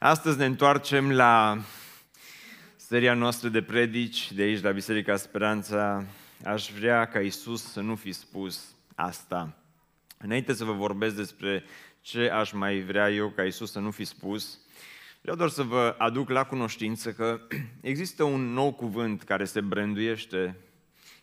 [0.00, 1.58] Astăzi ne întoarcem la
[2.76, 6.04] seria noastră de predici de aici la Biserica Speranța.
[6.44, 9.56] Aș vrea ca Isus să nu fi spus asta.
[10.18, 11.64] Înainte să vă vorbesc despre
[12.00, 14.58] ce aș mai vrea eu ca Isus să nu fi spus,
[15.20, 17.40] vreau doar să vă aduc la cunoștință că
[17.80, 20.56] există un nou cuvânt care se branduiește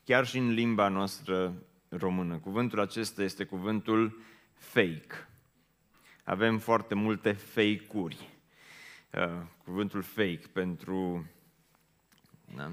[0.03, 1.53] chiar și în limba noastră
[1.89, 2.37] română.
[2.37, 4.21] Cuvântul acesta este cuvântul
[4.53, 5.27] fake.
[6.23, 8.33] Avem foarte multe fake-uri.
[9.09, 11.25] Uh, cuvântul fake pentru
[12.55, 12.71] da,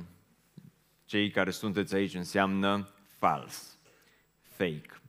[1.04, 3.78] cei care sunteți aici înseamnă fals,
[4.56, 5.00] fake.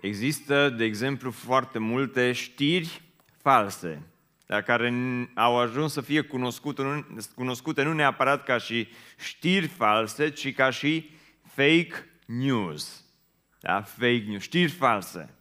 [0.00, 3.02] Există, de exemplu, foarte multe știri
[3.36, 4.02] false,
[4.46, 4.92] dar care
[5.34, 8.88] au ajuns să fie cunoscute nu, cunoscute nu neapărat ca și
[9.18, 11.10] știri false, ci ca și
[11.42, 11.92] fake
[12.26, 13.04] news.
[13.60, 13.82] Da?
[13.82, 15.34] Fake news, știri false.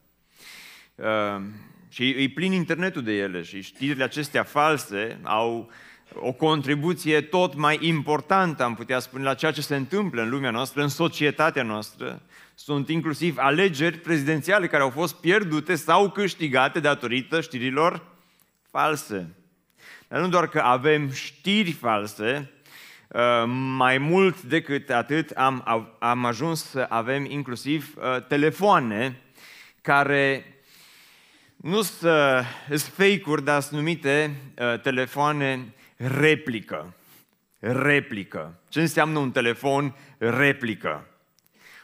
[1.99, 5.71] Uh, și îi plin internetul de ele și știrile acestea false au
[6.15, 10.51] o contribuție tot mai importantă, am putea spune, la ceea ce se întâmplă în lumea
[10.51, 12.21] noastră, în societatea noastră.
[12.55, 18.05] Sunt inclusiv alegeri prezidențiale care au fost pierdute sau câștigate datorită știrilor
[18.71, 19.35] false.
[20.07, 22.51] Dar nu doar că avem știri false,
[23.07, 23.43] uh,
[23.77, 25.63] mai mult decât atât am,
[25.99, 29.21] am ajuns să avem inclusiv uh, telefoane
[29.81, 30.56] care
[31.67, 36.93] nu sunt fake-uri, dar sunt numite uh, telefoane replică.
[37.59, 38.59] Replică.
[38.69, 41.05] Ce înseamnă un telefon replică?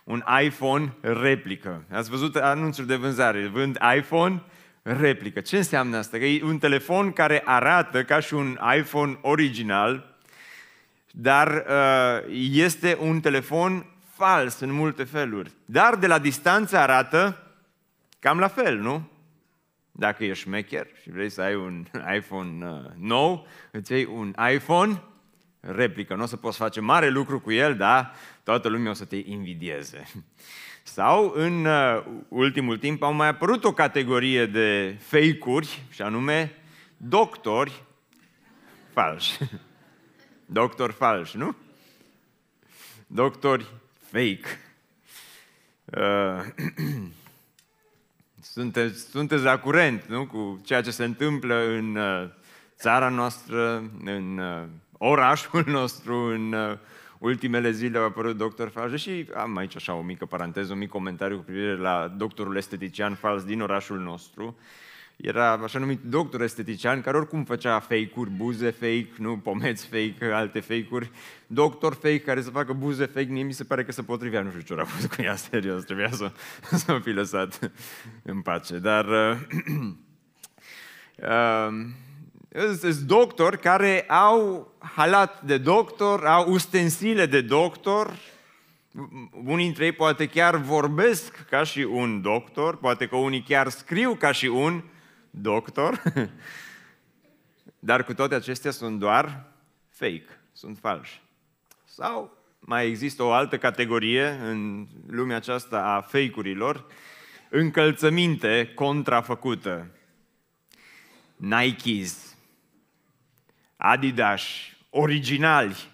[0.04, 1.84] Un iPhone replică.
[1.92, 3.48] Ați văzut anunțuri de vânzare.
[3.48, 4.42] Vând iPhone
[4.82, 5.40] replică.
[5.40, 6.18] Ce înseamnă asta?
[6.18, 10.16] Că e un telefon care arată ca și un iPhone original,
[11.12, 15.52] dar uh, este un telefon fals în multe feluri.
[15.66, 17.38] Dar de la distanță arată
[18.20, 19.12] cam la fel, nu?
[19.96, 21.86] Dacă ești șmecher și vrei să ai un
[22.18, 25.02] iPhone uh, nou, îți iei un iPhone
[25.60, 26.16] replică.
[26.16, 28.14] Nu o să poți face mare lucru cu el, dar
[28.44, 30.04] toată lumea o să te invidieze.
[30.84, 36.52] Sau în uh, ultimul timp au mai apărut o categorie de fake-uri, și anume
[36.98, 37.84] doctori
[38.94, 39.38] falși.
[40.46, 41.56] Doctor falși, nu?
[43.08, 43.66] Doctori
[44.12, 44.60] fake.
[45.86, 46.46] Uh,
[48.54, 50.26] sunteți, sunteți la curent nu?
[50.26, 52.30] cu ceea ce se întâmplă în uh,
[52.76, 54.64] țara noastră, în uh,
[54.98, 56.78] orașul nostru, în uh,
[57.20, 60.90] ultimele zile au apărut doctor fals și am aici așa o mică paranteză, un mic
[60.90, 64.58] comentariu cu privire la doctorul estetician fals din orașul nostru
[65.24, 70.60] era așa numit doctor estetician, care oricum făcea fake-uri, buze fake, nu, pomeți fake, alte
[70.60, 71.12] fake-uri.
[71.48, 74.50] Doctor fake care să facă buze fake, mie mi se pare că se potrivea, nu
[74.50, 76.32] știu ce a fost cu ea, serios, trebuia să,
[76.72, 77.72] să o fi lăsat
[78.24, 78.78] în pace.
[78.78, 79.38] Dar uh,
[81.16, 88.14] uh, sunt doctori care au halat de doctor, au ustensile de doctor,
[89.44, 94.16] unii dintre ei poate chiar vorbesc ca și un doctor, poate că unii chiar scriu
[94.16, 94.84] ca și un
[95.36, 96.04] doctor,
[97.80, 99.46] dar cu toate acestea sunt doar
[99.90, 101.22] fake, sunt falși.
[101.86, 106.86] Sau mai există o altă categorie în lumea aceasta a fake-urilor,
[107.50, 109.88] încălțăminte contrafăcută.
[111.36, 112.36] Nikes,
[113.76, 114.44] Adidas,
[114.90, 115.92] originali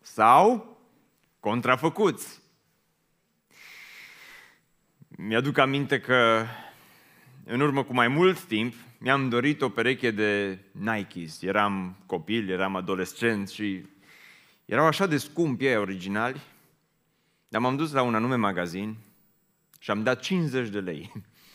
[0.00, 0.78] sau
[1.40, 2.40] contrafăcuți.
[5.08, 6.46] Mi-aduc aminte că
[7.44, 11.42] în urmă cu mai mult timp, mi-am dorit o pereche de Nikes.
[11.42, 13.84] Eram copil, eram adolescent și
[14.64, 16.40] erau așa de scumpi ei originali,
[17.48, 18.96] dar m-am dus la un anume magazin
[19.78, 21.12] și am dat 50 de lei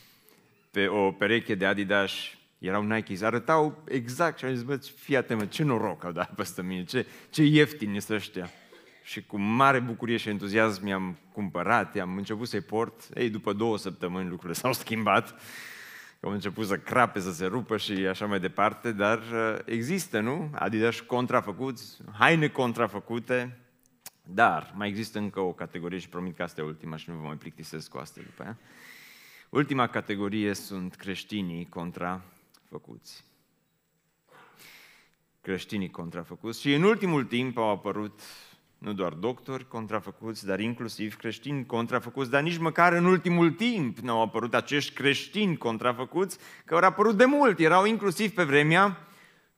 [0.72, 2.12] pe o pereche de Adidas.
[2.58, 6.64] Erau Nikes, arătau exact și am zis, bă, fii atent, ce noroc au dat peste
[6.64, 8.50] mine, ce, ce ieftini sunt ăștia.
[9.04, 13.10] Și cu mare bucurie și entuziasm mi-am cumpărat, am început să-i port.
[13.16, 15.36] Ei, după două săptămâni lucrurile s-au schimbat
[16.22, 20.50] au început să crape, să se rupă și așa mai departe, dar uh, există, nu?
[20.54, 23.60] Adidas contrafăcuți, haine contrafăcute,
[24.24, 27.26] dar mai există încă o categorie și promit că asta e ultima și nu vă
[27.26, 28.58] mai plictisesc cu asta după aia.
[29.50, 33.24] Ultima categorie sunt creștinii contrafăcuți.
[35.42, 36.62] Creștinii contrafăcuți.
[36.62, 38.22] Și în ultimul timp au apărut
[38.78, 44.12] nu doar doctori contrafăcuți, dar inclusiv creștini contrafăcuți, dar nici măcar în ultimul timp nu
[44.12, 49.08] au apărut acești creștini contrafăcuți, că au apărut de mult, erau inclusiv pe vremea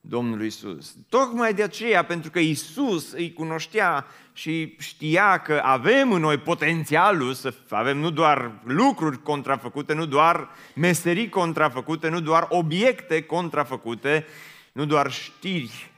[0.00, 0.96] Domnului Isus.
[1.08, 7.32] Tocmai de aceea, pentru că Isus îi cunoștea și știa că avem în noi potențialul
[7.32, 14.26] să avem nu doar lucruri contrafăcute, nu doar meserii contrafăcute, nu doar obiecte contrafăcute,
[14.72, 15.90] nu doar știri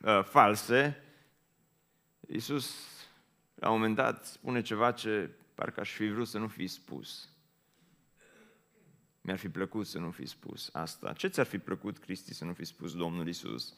[0.00, 1.00] uh, false.
[2.26, 2.74] Iisus,
[3.54, 7.28] la un moment dat, spune ceva ce parcă aș fi vrut să nu fi spus.
[9.20, 11.12] Mi-ar fi plăcut să nu fi spus asta.
[11.12, 13.74] Ce ți-ar fi plăcut, Cristi, să nu fi spus Domnul Isus?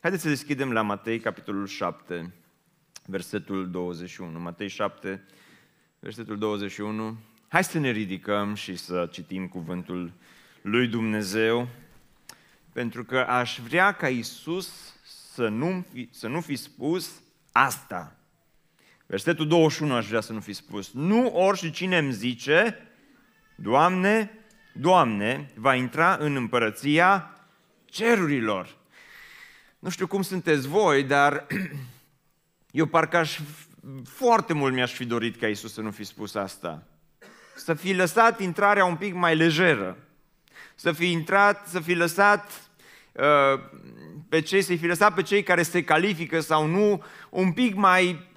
[0.00, 2.34] Haideți să deschidem la Matei, capitolul 7,
[3.06, 4.38] versetul 21.
[4.38, 5.26] Matei 7,
[5.98, 7.16] versetul 21.
[7.48, 10.12] Hai să ne ridicăm și să citim cuvântul
[10.62, 11.68] lui Dumnezeu,
[12.72, 14.94] pentru că aș vrea ca Isus
[15.32, 17.22] să nu fi, să nu fi spus
[17.52, 18.16] asta.
[19.06, 20.92] Versetul 21 aș vrea să nu fi spus.
[20.92, 22.88] Nu orice cine îmi zice,
[23.54, 24.30] Doamne,
[24.72, 27.32] Doamne, va intra în împărăția
[27.84, 28.76] cerurilor.
[29.78, 31.46] Nu știu cum sunteți voi, dar
[32.70, 33.40] eu parcă aș,
[34.04, 36.82] foarte mult mi-aș fi dorit ca Isus să nu fi spus asta.
[37.56, 39.96] Să fi lăsat intrarea un pic mai lejeră.
[40.74, 42.68] Să fi intrat, să fi lăsat
[43.12, 43.60] uh,
[44.28, 48.28] pe cei, să fi lăsat pe cei care se califică sau nu, un pic mai,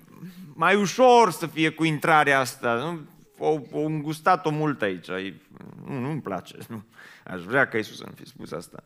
[0.54, 2.74] mai ușor să fie cu intrarea asta.
[2.74, 3.00] Nu?
[3.38, 5.08] O, o îngustat-o mult aici.
[5.86, 6.56] Nu, nu-mi place.
[6.68, 6.84] Nu.
[7.26, 8.84] Aș vrea ca Isus să nu fi spus asta.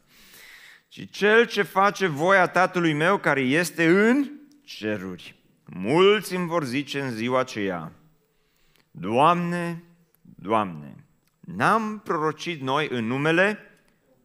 [0.87, 4.31] Ci cel ce face voia Tatălui meu care este în
[4.63, 5.35] ceruri.
[5.65, 7.91] Mulți îmi vor zice în ziua aceea,
[8.91, 9.83] Doamne,
[10.21, 11.05] Doamne,
[11.39, 13.59] n-am prorocit noi în numele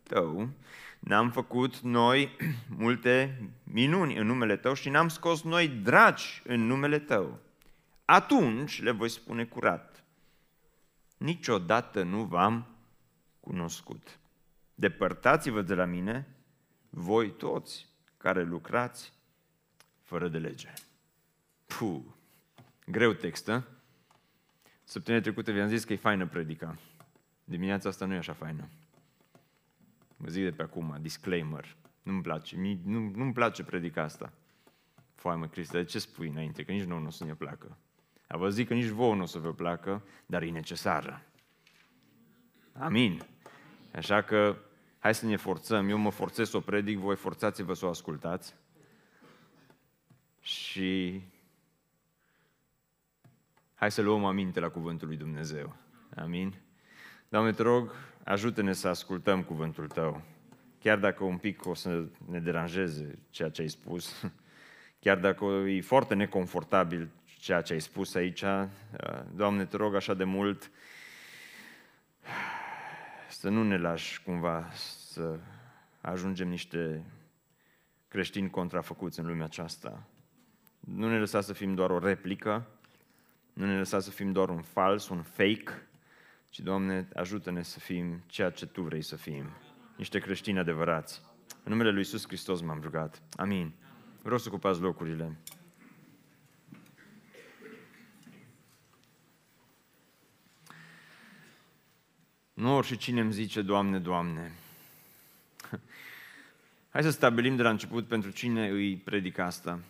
[0.02, 0.48] Tău,
[1.00, 2.36] n-am făcut noi
[2.76, 7.38] multe minuni în numele Tău și n-am scos noi dragi în numele Tău.
[8.04, 10.04] Atunci le voi spune curat,
[11.16, 12.66] niciodată nu v-am
[13.40, 14.18] cunoscut.
[14.74, 16.28] Depărtați-vă de la mine,
[16.90, 19.12] voi toți care lucrați
[20.02, 20.72] fără de lege.
[21.66, 22.00] Puh,
[22.86, 23.64] greu text, a?
[24.84, 26.78] Săptămâna trecută vi-am zis că e faină predica.
[27.44, 28.68] Dimineața asta nu e așa faină.
[30.22, 31.76] Vă zic de pe acum, disclaimer.
[32.02, 34.32] Nu-mi place, nu, nu-mi place predica asta.
[35.14, 36.64] Foai mă, Cristi, de ce spui înainte?
[36.64, 37.76] Că nici nouă nu o să ne placă.
[38.26, 41.22] A vă zic că nici vouă nu o să vă placă, dar e necesară.
[42.72, 43.26] Amin.
[43.94, 44.56] Așa că
[44.98, 45.88] hai să ne forțăm.
[45.88, 48.54] Eu mă forțez să o predic, voi forțați-vă să o ascultați.
[50.40, 51.22] Și
[53.74, 55.76] hai să luăm aminte la cuvântul lui Dumnezeu.
[56.16, 56.54] Amin.
[57.30, 57.92] Doamne, te rog,
[58.24, 60.22] ajută-ne să ascultăm cuvântul Tău.
[60.80, 64.24] Chiar dacă un pic o să ne deranjeze ceea ce ai spus,
[65.04, 68.44] chiar dacă e foarte neconfortabil ceea ce ai spus aici,
[69.34, 70.70] Doamne, te rog așa de mult
[73.28, 75.38] să nu ne lași cumva să
[76.00, 77.04] ajungem niște
[78.08, 80.06] creștini contrafăcuți în lumea aceasta.
[80.80, 82.66] Nu ne lăsa să fim doar o replică,
[83.52, 85.88] nu ne lăsa să fim doar un fals, un fake,
[86.50, 89.50] ci, Doamne, ajută-ne să fim ceea ce Tu vrei să fim,
[89.96, 91.22] niște creștini adevărați.
[91.62, 93.22] În numele Lui Iisus Hristos m-am rugat.
[93.36, 93.72] Amin.
[94.22, 95.38] Vreau să ocupați locurile.
[102.52, 104.52] Nu orice cine îmi zice, Doamne, Doamne.
[106.92, 109.80] Hai să stabilim de la început pentru cine îi predic asta.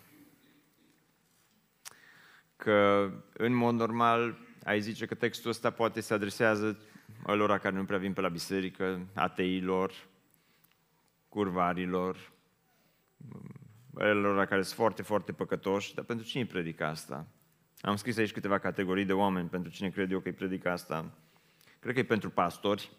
[2.55, 6.79] Că, în mod normal, ai zice că textul ăsta poate se adresează
[7.23, 9.93] alora care nu prea vin pe la biserică, ateilor,
[11.29, 12.31] curvarilor,
[13.93, 17.27] alora care sunt foarte, foarte păcătoși, dar pentru cine îi predică asta?
[17.81, 21.17] Am scris aici câteva categorii de oameni pentru cine cred eu că îi predică asta.
[21.79, 22.91] Cred că e pentru pastori,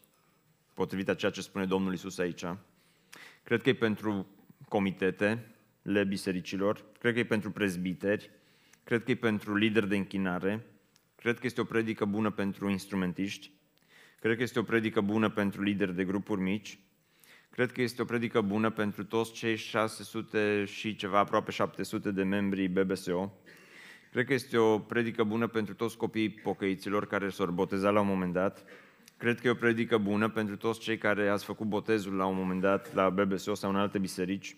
[0.75, 2.45] potrivit a ceea ce spune Domnul Isus aici.
[3.43, 4.27] Cred că e pentru
[4.69, 8.31] comitetele bisericilor, cred că e pentru prezbiteri,
[8.85, 10.67] cred că e pentru lideri de închinare,
[11.23, 13.51] cred că este o predică bună pentru instrumentiști,
[14.21, 16.79] cred că este o predică bună pentru lideri de grupuri mici,
[17.51, 22.23] cred că este o predică bună pentru toți cei 600 și ceva, aproape 700 de
[22.23, 23.33] membri BBSO,
[24.13, 28.07] Cred că este o predică bună pentru toți copiii pocăiților care s-au botezat la un
[28.07, 28.65] moment dat.
[29.17, 32.37] Cred că e o predică bună pentru toți cei care ați făcut botezul la un
[32.37, 34.57] moment dat la BBSO sau în alte biserici.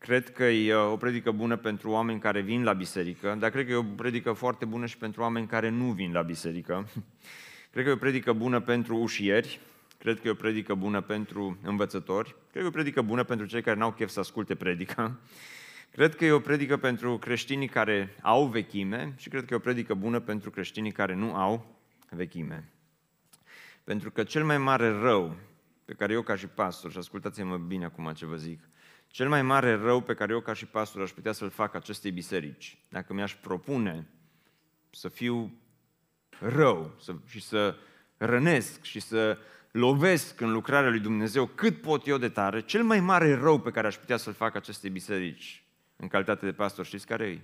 [0.00, 3.72] Cred că e o predică bună pentru oameni care vin la biserică, dar cred că
[3.72, 6.88] e o predică foarte bună și pentru oameni care nu vin la biserică.
[7.72, 9.60] Cred că e o predică bună pentru ușieri,
[9.98, 13.46] cred că e o predică bună pentru învățători, cred că e o predică bună pentru
[13.46, 15.18] cei care n-au chef să asculte predica.
[15.94, 19.60] Cred că e o predică pentru creștinii care au vechime și cred că e o
[19.60, 21.80] predică bună pentru creștinii care nu au
[22.10, 22.68] vechime.
[23.84, 25.36] Pentru că cel mai mare rău
[25.84, 28.60] pe care eu ca și pastor, și ascultați-mă bine acum ce vă zic,
[29.10, 32.10] cel mai mare rău pe care eu ca și pastor aș putea să-l fac acestei
[32.10, 34.08] biserici, dacă mi-aș propune
[34.90, 35.60] să fiu
[36.38, 37.76] rău să, și să
[38.16, 39.38] rănesc și să
[39.70, 43.70] lovesc în lucrarea lui Dumnezeu cât pot eu de tare, cel mai mare rău pe
[43.70, 45.64] care aș putea să-l fac acestei biserici
[45.96, 47.40] în calitate de pastor, știți care e?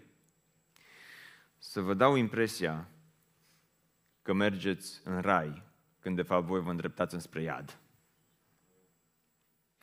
[1.59, 2.89] Să vă dau impresia
[4.23, 5.63] că mergeți în rai,
[6.01, 7.79] când de fapt voi vă îndreptați înspre iad.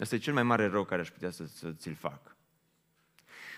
[0.03, 2.35] Asta e cel mai mare rău care aș putea să, să ți-l fac.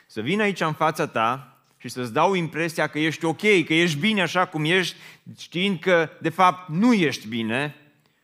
[0.08, 4.00] Să vin aici în fața ta și să-ți dau impresia că ești ok, că ești
[4.00, 4.96] bine așa cum ești,
[5.38, 7.75] știind că de fapt nu ești bine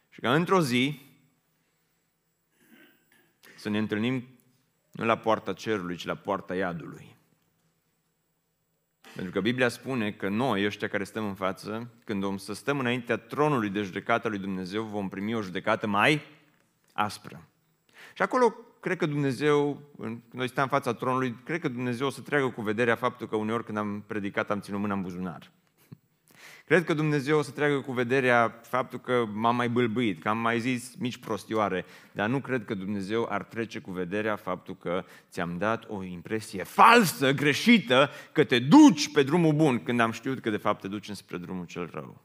[0.09, 0.99] și că într-o zi
[3.55, 4.27] să ne întâlnim
[4.91, 7.15] nu la poarta cerului, ci la poarta iadului.
[9.15, 12.79] Pentru că Biblia spune că noi, ăștia care stăm în față, când om să stăm
[12.79, 16.21] înaintea tronului de judecată lui Dumnezeu, vom primi o judecată mai
[16.93, 17.45] aspră.
[18.13, 19.81] Și acolo cred că Dumnezeu,
[20.31, 23.35] noi stăm în fața tronului, cred că Dumnezeu o să treacă cu vederea faptul că
[23.35, 25.51] uneori când am predicat am ținut mâna în buzunar.
[26.67, 30.37] Cred că Dumnezeu o să treacă cu vederea faptul că m-am mai bâlbâit, că am
[30.37, 35.05] mai zis mici prostioare, dar nu cred că Dumnezeu ar trece cu vederea faptul că
[35.29, 40.39] ți-am dat o impresie falsă, greșită, că te duci pe drumul bun, când am știut
[40.39, 42.21] că de fapt te duci înspre drumul cel rău.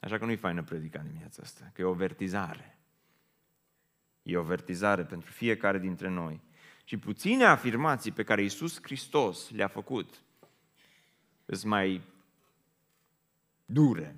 [0.00, 2.73] Așa că nu-i faină predica dimineața asta, că e o vertizare.
[4.24, 6.40] E o vertizare pentru fiecare dintre noi.
[6.84, 10.22] Și puține afirmații pe care Iisus Hristos le-a făcut
[11.46, 12.00] sunt mai
[13.64, 14.16] dure,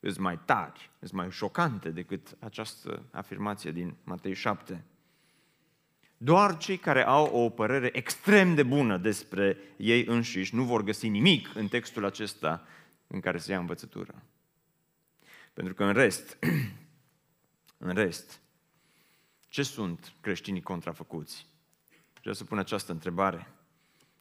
[0.00, 4.84] sunt mai tari, sunt mai șocante decât această afirmație din Matei 7.
[6.16, 11.08] Doar cei care au o părere extrem de bună despre ei înșiși nu vor găsi
[11.08, 12.66] nimic în textul acesta
[13.06, 14.22] în care se ia învățătura.
[15.52, 16.38] Pentru că în rest,
[17.86, 18.40] în rest,
[19.54, 21.46] ce sunt creștinii contrafăcuți?
[22.20, 23.50] Vreau să pun această întrebare.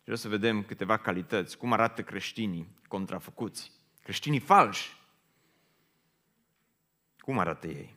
[0.02, 1.58] Vreau să vedem câteva calități.
[1.58, 3.72] Cum arată creștinii contrafăcuți?
[4.04, 4.96] Creștinii falși.
[7.18, 7.94] Cum arată ei?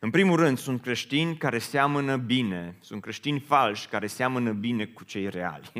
[0.00, 5.04] În primul rând, sunt creștini care seamănă bine, sunt creștini falși care seamănă bine cu
[5.04, 5.70] cei reali.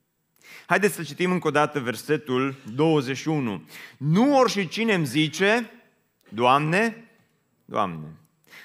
[0.66, 3.68] Haideți să citim încă o dată versetul 21.
[3.96, 5.70] Nu orice cine îmi zice,
[6.28, 7.10] Doamne,
[7.64, 8.16] Doamne.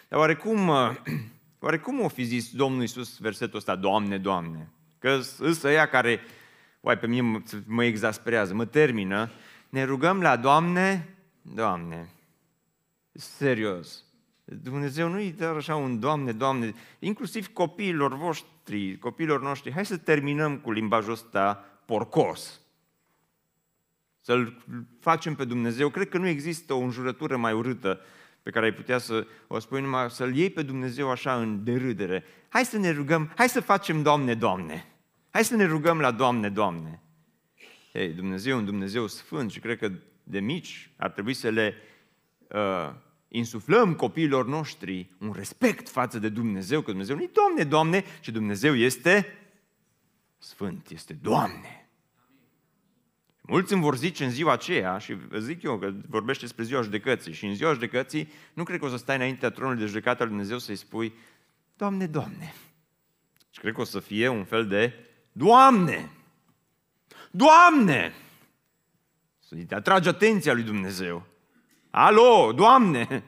[0.08, 0.70] Dar oarecum,
[1.60, 4.70] oarecum o fi zis Domnul Iisus versetul ăsta, Doamne, Doamne?
[5.00, 6.20] Că sunt ăia care,
[6.80, 9.32] uai, pe mine mă exasperează, mă termină,
[9.70, 12.10] ne rugăm la Doamne, Doamne.
[13.12, 14.04] Serios.
[14.46, 19.72] Dumnezeu nu-i doar așa un Doamne, Doamne, inclusiv copiilor voștri, copiilor noștri.
[19.72, 22.62] Hai să terminăm cu limbajul ăsta porcos.
[24.20, 24.64] Să-L
[25.00, 25.90] facem pe Dumnezeu.
[25.90, 28.00] Cred că nu există o înjurătură mai urâtă
[28.48, 32.24] pe care ai putea să o spui numai să-L iei pe Dumnezeu așa în derâdere.
[32.50, 34.86] Hai să ne rugăm, hai să facem Doamne, Doamne.
[35.30, 37.02] Hai să ne rugăm la Doamne, Doamne.
[37.94, 39.92] Ei, Dumnezeu e un Dumnezeu sfânt și cred că
[40.24, 41.76] de mici ar trebui să le
[42.48, 42.94] uh,
[43.28, 48.30] insuflăm copiilor noștri un respect față de Dumnezeu, că Dumnezeu nu e Doamne, Doamne, ci
[48.30, 49.26] Dumnezeu este
[50.38, 51.87] Sfânt, este Doamne.
[53.48, 57.34] Mulți îmi vor zice în ziua aceea, și zic eu că vorbește despre ziua judecății,
[57.34, 60.30] și în ziua judecății nu cred că o să stai înaintea tronului de judecată al
[60.30, 61.14] Dumnezeu să-i spui,
[61.76, 62.54] Doamne, Doamne.
[63.52, 64.94] Și cred că o să fie un fel de,
[65.32, 66.12] Doamne,
[67.32, 68.14] Doamne!
[69.40, 71.26] Să te atrage atenția lui Dumnezeu.
[71.90, 73.24] Alo, Doamne!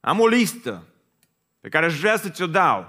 [0.00, 0.86] Am o listă
[1.60, 2.84] pe care aș vrea să ți-o dau.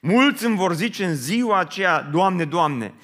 [0.00, 2.94] Mulți îmi vor zice în ziua aceea, Doamne, Doamne,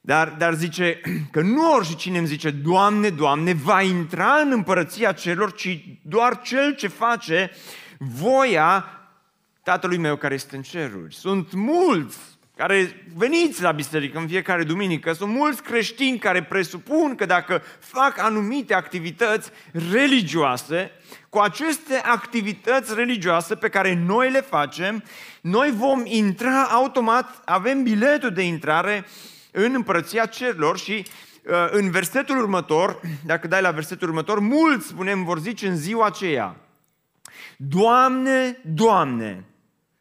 [0.00, 1.00] dar, dar zice
[1.32, 6.74] că nu oricine îmi zice, Doamne, Doamne, va intra în împărăția celor, ci doar cel
[6.74, 7.50] ce face
[7.98, 8.92] voia
[9.62, 11.14] Tatălui meu care este în ceruri.
[11.14, 12.18] Sunt mulți
[12.56, 18.18] care veniți la biserică în fiecare duminică, sunt mulți creștini care presupun că dacă fac
[18.18, 19.50] anumite activități
[19.90, 20.90] religioase,
[21.28, 25.02] cu aceste activități religioase pe care noi le facem,
[25.40, 29.06] noi vom intra automat, avem biletul de intrare
[29.52, 31.06] în împărăția cerilor și
[31.44, 36.06] uh, în versetul următor, dacă dai la versetul următor, mulți, spunem, vor zice în ziua
[36.06, 36.56] aceea,
[37.56, 39.44] Doamne, Doamne,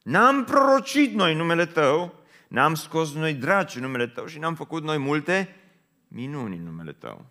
[0.04, 4.84] n-am prorocit noi numele Tău, N-am scos noi draci în numele Tău și n-am făcut
[4.84, 5.56] noi multe
[6.08, 7.26] minuni în numele Tău.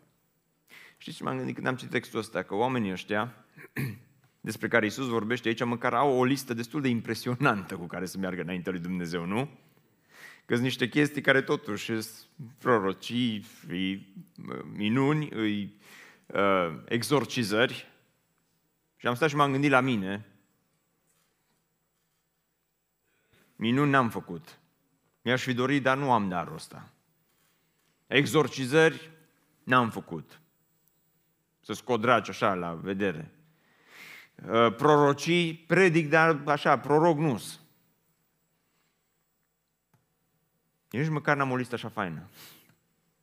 [0.96, 2.42] Știți ce m-am gândit când am citit textul ăsta?
[2.42, 3.34] Că oamenii ăștia
[4.40, 8.18] despre care Isus vorbește aici, măcar au o listă destul de impresionantă cu care să
[8.18, 9.48] meargă înainte lui Dumnezeu, nu?
[10.46, 14.14] Că sunt niște chestii care totuși sunt prorocii, îi
[14.72, 15.80] minuni, îi
[16.26, 17.92] uh, exorcizări.
[18.96, 20.26] Și am stat și m-am gândit la mine.
[23.56, 24.58] Minuni n-am făcut.
[25.22, 26.92] Mi-aș fi dorit, dar nu am darul ăsta.
[28.06, 29.10] Exorcizări
[29.62, 30.40] n-am făcut.
[31.60, 33.30] Să scot draci așa la vedere.
[34.48, 37.42] uh, prorocii, predic, dar așa, proroc nu
[40.90, 42.28] Nici măcar n-am o listă așa faină.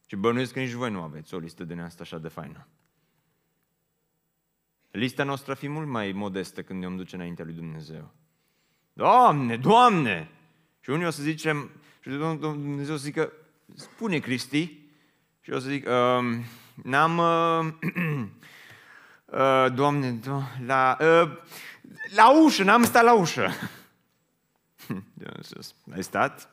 [0.05, 2.67] Și bănuiesc că nici voi nu aveți o listă din asta așa de faină.
[4.91, 8.12] Lista noastră ar fi mult mai modestă când ne-om duce înaintea lui Dumnezeu.
[8.93, 10.29] Doamne, Doamne!
[10.79, 13.32] Și unii o să zicem, și Dumnezeu o să zică,
[13.75, 14.79] spune Cristi,
[15.41, 16.43] și o să zic, uh,
[16.84, 17.74] n-am, uh,
[19.39, 21.38] uh, Doamne, do- la, uh,
[22.15, 23.50] la ușă, n-am stat la ușă.
[25.93, 26.52] Ai stat?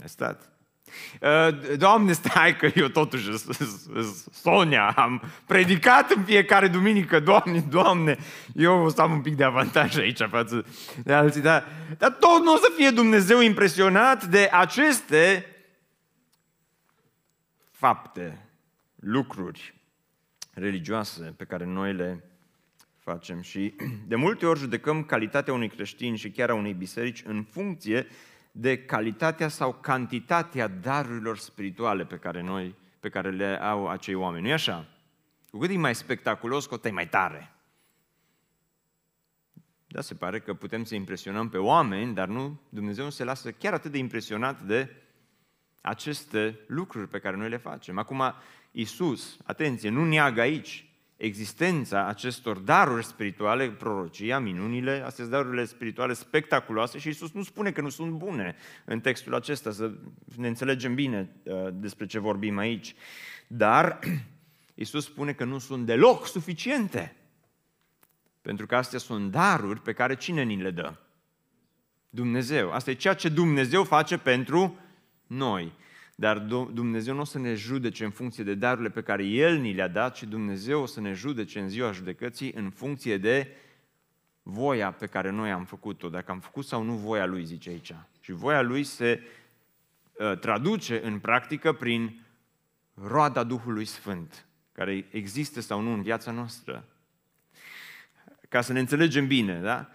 [0.00, 0.50] Ai stat?
[1.20, 3.30] Uh, Doamne, stai că eu totuși,
[4.32, 8.18] Sonia, am predicat în fiecare duminică, Doamne, Doamne,
[8.54, 10.66] eu o să am un pic de avantaj aici față
[11.02, 11.64] de alții, dar,
[11.98, 15.46] dar tot nu o să fie Dumnezeu impresionat de aceste
[17.70, 18.46] fapte,
[18.94, 19.74] lucruri
[20.52, 22.24] religioase pe care noi le
[22.98, 23.40] facem.
[23.40, 23.74] Și
[24.06, 28.06] de multe ori judecăm calitatea unui creștin și chiar a unei biserici în funcție
[28.58, 34.42] de calitatea sau cantitatea darurilor spirituale pe care noi, pe care le au acei oameni.
[34.42, 34.86] Nu-i așa?
[35.50, 37.52] Cu cât e mai spectaculos, cu atât e mai tare.
[39.86, 43.52] Da, se pare că putem să impresionăm pe oameni, dar nu, Dumnezeu nu se lasă
[43.52, 45.02] chiar atât de impresionat de
[45.80, 47.98] aceste lucruri pe care noi le facem.
[47.98, 48.34] Acum,
[48.70, 56.12] Isus, atenție, nu neagă aici existența acestor daruri spirituale, prorocia, minunile, astea sunt darurile spirituale
[56.12, 59.92] spectaculoase și Isus nu spune că nu sunt bune în textul acesta, să
[60.36, 62.94] ne înțelegem bine uh, despre ce vorbim aici.
[63.46, 63.98] Dar
[64.74, 67.16] Isus spune că nu sunt deloc suficiente.
[68.42, 70.94] Pentru că astea sunt daruri pe care cine ni le dă?
[72.10, 72.72] Dumnezeu.
[72.72, 74.78] Asta e ceea ce Dumnezeu face pentru
[75.26, 75.72] noi.
[76.18, 76.38] Dar
[76.72, 79.88] Dumnezeu nu o să ne judece în funcție de darurile pe care El ni le-a
[79.88, 83.56] dat, ci Dumnezeu o să ne judece în ziua judecății în funcție de
[84.42, 87.94] voia pe care noi am făcut-o, dacă am făcut sau nu voia Lui, zice aici.
[88.20, 89.22] Și voia Lui se
[90.12, 92.26] uh, traduce în practică prin
[92.94, 96.88] roada Duhului Sfânt, care există sau nu în viața noastră.
[98.48, 99.88] Ca să ne înțelegem bine, da?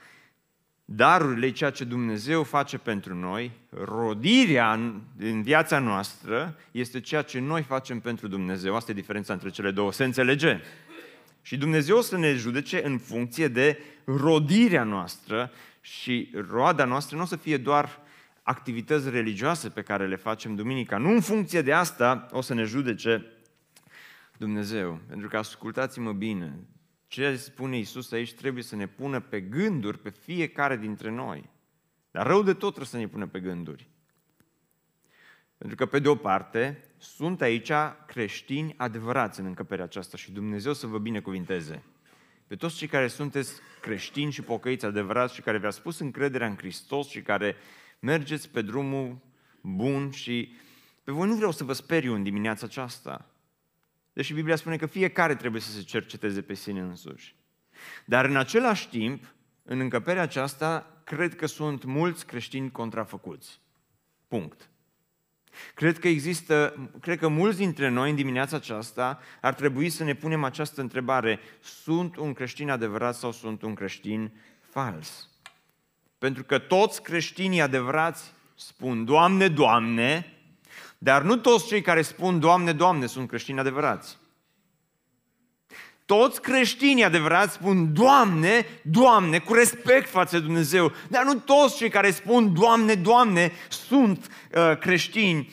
[0.95, 3.51] Darurile, ceea ce Dumnezeu face pentru noi,
[3.83, 8.75] rodirea în, în viața noastră este ceea ce noi facem pentru Dumnezeu.
[8.75, 9.91] Asta e diferența între cele două.
[9.91, 10.59] Se înțelege?
[11.41, 15.51] Și Dumnezeu o să ne judece în funcție de rodirea noastră
[15.81, 17.99] și roada noastră nu o să fie doar
[18.43, 20.97] activități religioase pe care le facem duminica.
[20.97, 23.25] Nu în funcție de asta o să ne judece
[24.37, 24.99] Dumnezeu.
[25.07, 26.59] Pentru că ascultați-mă bine,
[27.11, 31.49] ce spune Isus aici trebuie să ne pună pe gânduri pe fiecare dintre noi.
[32.11, 33.87] Dar rău de tot trebuie să ne pună pe gânduri.
[35.57, 37.71] Pentru că, pe de o parte, sunt aici
[38.07, 41.83] creștini adevărați în încăperea aceasta și Dumnezeu să vă binecuvinteze.
[42.47, 46.57] Pe toți cei care sunteți creștini și pocăiți adevărați și care vi-ați spus încrederea în
[46.57, 47.55] Hristos și care
[47.99, 49.17] mergeți pe drumul
[49.61, 50.53] bun și
[51.03, 53.30] pe voi nu vreau să vă speriu în dimineața aceasta.
[54.13, 57.35] Deși Biblia spune că fiecare trebuie să se cerceteze pe sine însuși.
[58.05, 63.59] Dar în același timp, în încăperea aceasta, cred că sunt mulți creștini contrafăcuți.
[64.27, 64.69] Punct.
[65.73, 70.13] Cred că există, cred că mulți dintre noi în dimineața aceasta ar trebui să ne
[70.13, 71.39] punem această întrebare.
[71.59, 75.29] Sunt un creștin adevărat sau sunt un creștin fals?
[76.17, 80.40] Pentru că toți creștinii adevărați spun, Doamne, Doamne,
[81.03, 84.17] dar nu toți cei care spun Doamne, Doamne sunt creștini adevărați.
[86.05, 90.91] Toți creștinii adevărați spun Doamne, Doamne, cu respect față de Dumnezeu.
[91.09, 95.51] Dar nu toți cei care spun Doamne, Doamne sunt uh, creștini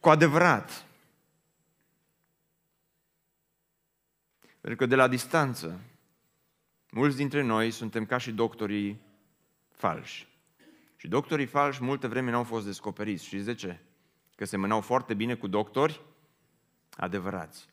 [0.00, 0.84] cu adevărat.
[4.60, 5.80] Pentru că de la distanță,
[6.90, 9.00] mulți dintre noi suntem ca și doctorii
[9.70, 10.28] falși.
[10.96, 13.24] Și doctorii falși multe vreme n-au fost descoperiți.
[13.24, 13.78] Și de ce?
[14.40, 16.00] Că semănau foarte bine cu doctori
[16.96, 17.68] adevărați.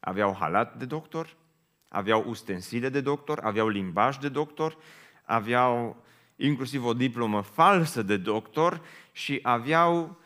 [0.00, 1.36] Aveau halat de doctor,
[1.88, 4.76] aveau ustensile de doctor, aveau limbaj de doctor,
[5.24, 6.04] aveau
[6.36, 10.20] inclusiv o diplomă falsă de doctor și aveau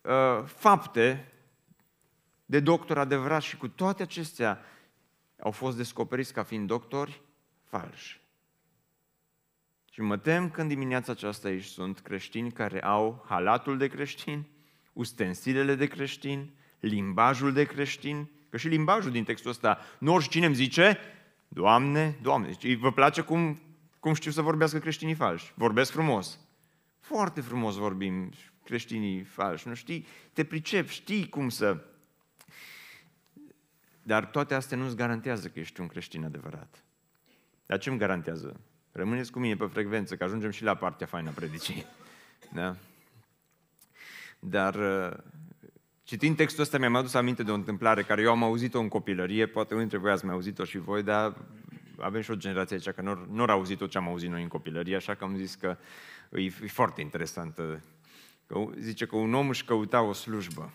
[0.00, 1.32] uh, fapte
[2.44, 4.60] de doctor adevărat și cu toate acestea
[5.38, 7.22] au fost descoperiți ca fiind doctori
[7.62, 8.20] falși.
[9.90, 14.51] Și mă tem că în dimineața aceasta aici sunt creștini care au halatul de creștini,
[14.92, 16.50] ustensilele de creștin,
[16.80, 20.98] limbajul de creștin, că și limbajul din textul ăsta, nu oricine îmi zice,
[21.48, 23.60] Doamne, Doamne, deci vă place cum,
[24.00, 25.52] cum știu să vorbească creștinii falși?
[25.54, 26.38] Vorbesc frumos.
[27.00, 28.32] Foarte frumos vorbim
[28.64, 30.06] creștinii falși, nu știi?
[30.32, 31.84] Te pricep, știi cum să...
[34.02, 36.84] Dar toate astea nu-ți garantează că ești un creștin adevărat.
[37.66, 38.60] Dar ce îmi garantează?
[38.92, 41.86] Rămâneți cu mine pe frecvență, că ajungem și la partea faină a predicii.
[42.52, 42.76] Da?
[44.44, 45.16] Dar uh,
[46.02, 49.46] citind textul ăsta mi-am adus aminte de o întâmplare care eu am auzit-o în copilărie,
[49.46, 51.36] poate unii dintre voi ați mai auzit-o și voi, dar
[51.98, 54.48] avem și o generație aici care nu, nu au auzit-o ce am auzit noi în
[54.48, 55.76] copilărie, așa că am zis că
[56.30, 57.82] e, e foarte interesantă.
[58.46, 60.72] Că, zice că un om își căuta o slujbă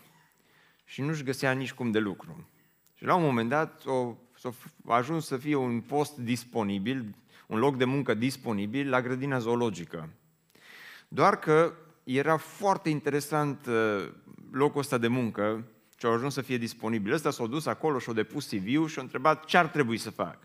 [0.84, 2.48] și nu-și găsea nici cum de lucru.
[2.94, 4.16] Și la un moment dat o,
[4.86, 7.14] a ajuns să fie un post disponibil,
[7.46, 10.08] un loc de muncă disponibil la grădina zoologică.
[11.08, 11.74] Doar că
[12.16, 14.08] era foarte interesant uh,
[14.50, 15.64] locul ăsta de muncă
[15.96, 17.12] ce au ajuns să fie disponibil.
[17.12, 20.38] Ăsta s-a dus acolo și-a depus CV-ul și a întrebat ce ar trebui să fac.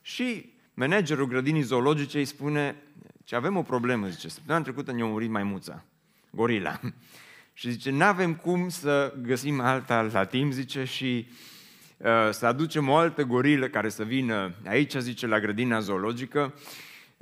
[0.00, 2.76] Și managerul grădinii zoologice îi spune
[3.24, 5.84] ce avem o problemă, zice, săptămâna trecută ne-a murit maimuța,
[6.30, 6.80] gorila.
[7.52, 11.28] și zice, nu avem cum să găsim alta la timp, zice, și
[11.96, 16.54] uh, să aducem o altă gorilă care să vină aici, zice, la grădina zoologică.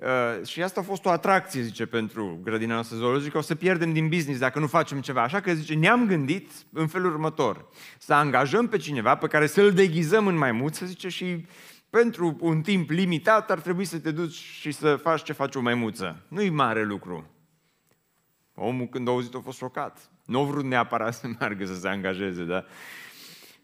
[0.02, 3.38] Uh, și asta a fost o atracție, zice, pentru grădina noastră zoologică.
[3.38, 5.22] O să pierdem din business dacă nu facem ceva.
[5.22, 7.68] Așa că, zice, ne-am gândit în felul următor.
[7.98, 11.46] Să angajăm pe cineva pe care să-l deghizăm în maimuță, zice, și
[11.90, 15.60] pentru un timp limitat ar trebui să te duci și să faci ce face o
[15.60, 16.22] maimuță.
[16.28, 17.30] Nu-i mare lucru.
[18.54, 20.10] Omul când a auzit a fost șocat.
[20.24, 22.64] Nu a vrut neapărat să meargă să se angajeze, da?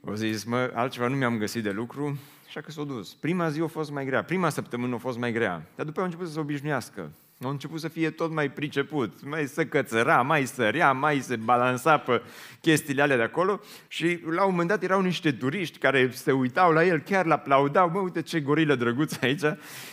[0.01, 2.19] O zis, mă, altceva nu mi-am găsit de lucru,
[2.57, 3.15] așa că s-a dus.
[3.15, 6.05] Prima zi a fost mai grea, prima săptămână a fost mai grea, dar după a
[6.05, 7.11] început să se obișnuiască.
[7.41, 11.99] A început să fie tot mai priceput, mai să cățăra, mai sărea, mai se balansa
[11.99, 12.23] pe
[12.61, 16.73] chestiile alea de acolo și la un moment dat erau niște turiști care se uitau
[16.73, 19.45] la el, chiar l-aplaudau, mă, uite ce gorilă drăguț aici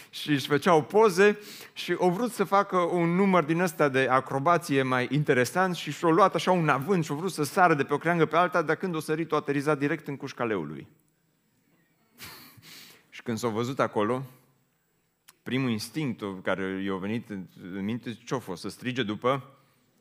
[0.09, 1.39] și își făceau poze
[1.73, 6.11] și au vrut să facă un număr din ăsta de acrobație mai interesant și și-au
[6.11, 8.61] luat așa un avânt și au vrut să sară de pe o creangă pe alta,
[8.61, 10.87] dar când o sărit, o aterizat direct în cușca leului.
[13.21, 14.25] Și când s-au văzut acolo,
[15.43, 18.61] primul instinct care i-a venit în minte, ce-a fost?
[18.61, 19.59] Să strige după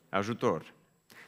[0.08, 0.72] ajutor.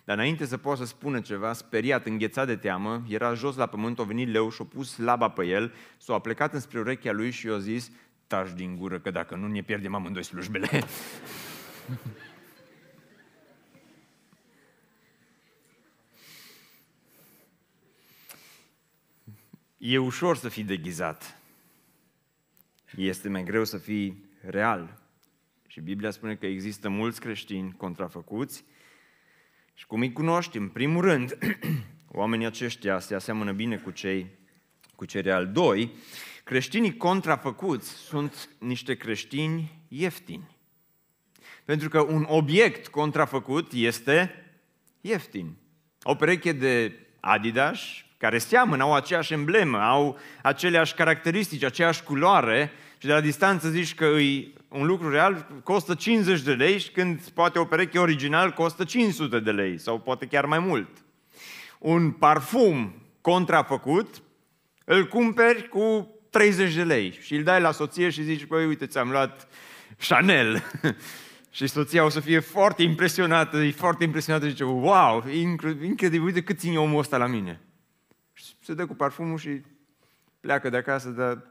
[0.05, 3.98] Dar înainte să poată să spună ceva, speriat, înghețat de teamă, era jos la pământ,
[3.98, 7.59] a venit leu și-a pus laba pe el, s-a plecat înspre urechea lui și i-a
[7.59, 7.90] zis,
[8.26, 10.68] taci din gură, că dacă nu ne pierdem amândoi slujbele.
[19.78, 21.41] e ușor să fii deghizat.
[22.96, 25.02] Este mai greu să fii real.
[25.68, 28.64] Și Biblia spune că există mulți creștini contrafăcuți
[29.74, 31.38] și cum îi cunoști, în primul rând,
[32.20, 34.26] oamenii aceștia se aseamănă bine cu cei,
[34.96, 35.46] cu cei real.
[35.46, 35.90] Doi,
[36.44, 40.57] creștinii contrafăcuți sunt niște creștini ieftini.
[41.64, 44.35] Pentru că un obiect contrafăcut este
[45.00, 45.57] ieftin.
[46.02, 47.81] O pereche de Adidas,
[48.22, 53.94] care seamănă, au aceeași emblemă, au aceleași caracteristici, aceeași culoare și de la distanță zici
[53.94, 58.50] că îi, un lucru real costă 50 de lei și când poate o pereche original
[58.50, 60.88] costă 500 de lei sau poate chiar mai mult.
[61.78, 64.22] Un parfum contrafăcut
[64.85, 68.87] îl cumperi cu 30 de lei și îl dai la soție și zici, păi uite,
[68.87, 69.48] ți-am luat
[70.08, 70.62] Chanel.
[71.56, 75.24] și soția o să fie foarte impresionată, e foarte impresionată, zice, wow,
[75.82, 77.61] incredibil, uite cât ține omul ăsta la mine.
[78.62, 79.62] Și se dă cu parfumul și
[80.40, 81.46] pleacă de acasă, dar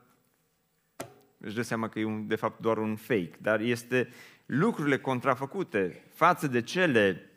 [1.37, 4.13] își dă seama că e un, de fapt doar un fake, dar este
[4.45, 7.29] lucrurile contrafăcute față de cele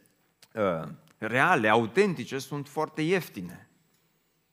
[0.53, 3.69] uh, reale, autentice, sunt foarte ieftine.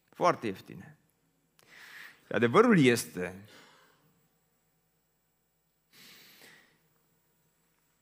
[0.10, 0.98] Foarte ieftine.
[2.30, 3.36] Adevărul este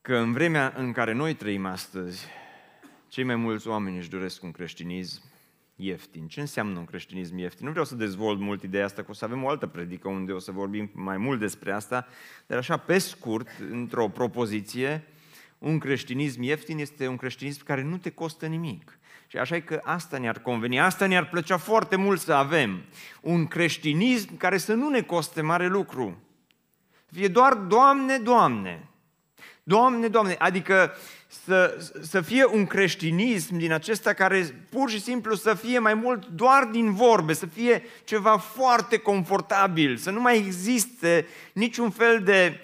[0.02, 2.26] că în vremea în care noi trăim astăzi,
[3.08, 5.29] cei mai mulți oameni își doresc un creștinism
[5.80, 6.28] ieftin.
[6.28, 7.66] Ce înseamnă un creștinism ieftin?
[7.66, 10.32] Nu vreau să dezvolt mult ideea asta, că o să avem o altă predică unde
[10.32, 12.08] o să vorbim mai mult despre asta,
[12.48, 15.08] dar așa, pe scurt, într-o propoziție,
[15.58, 19.00] un creștinism ieftin este un creștinism care nu te costă nimic.
[19.28, 22.82] Și așa e că asta ne-ar conveni, asta ne-ar plăcea foarte mult să avem.
[23.22, 26.22] Un creștinism care să nu ne coste mare lucru.
[27.12, 28.90] Fie doar Doamne, Doamne.
[29.64, 30.36] Doamne, Doamne.
[30.40, 30.92] Adică
[31.32, 36.28] să, să fie un creștinism din acesta care pur și simplu să fie mai mult
[36.28, 42.60] doar din vorbe, să fie ceva foarte confortabil, să nu mai existe niciun fel de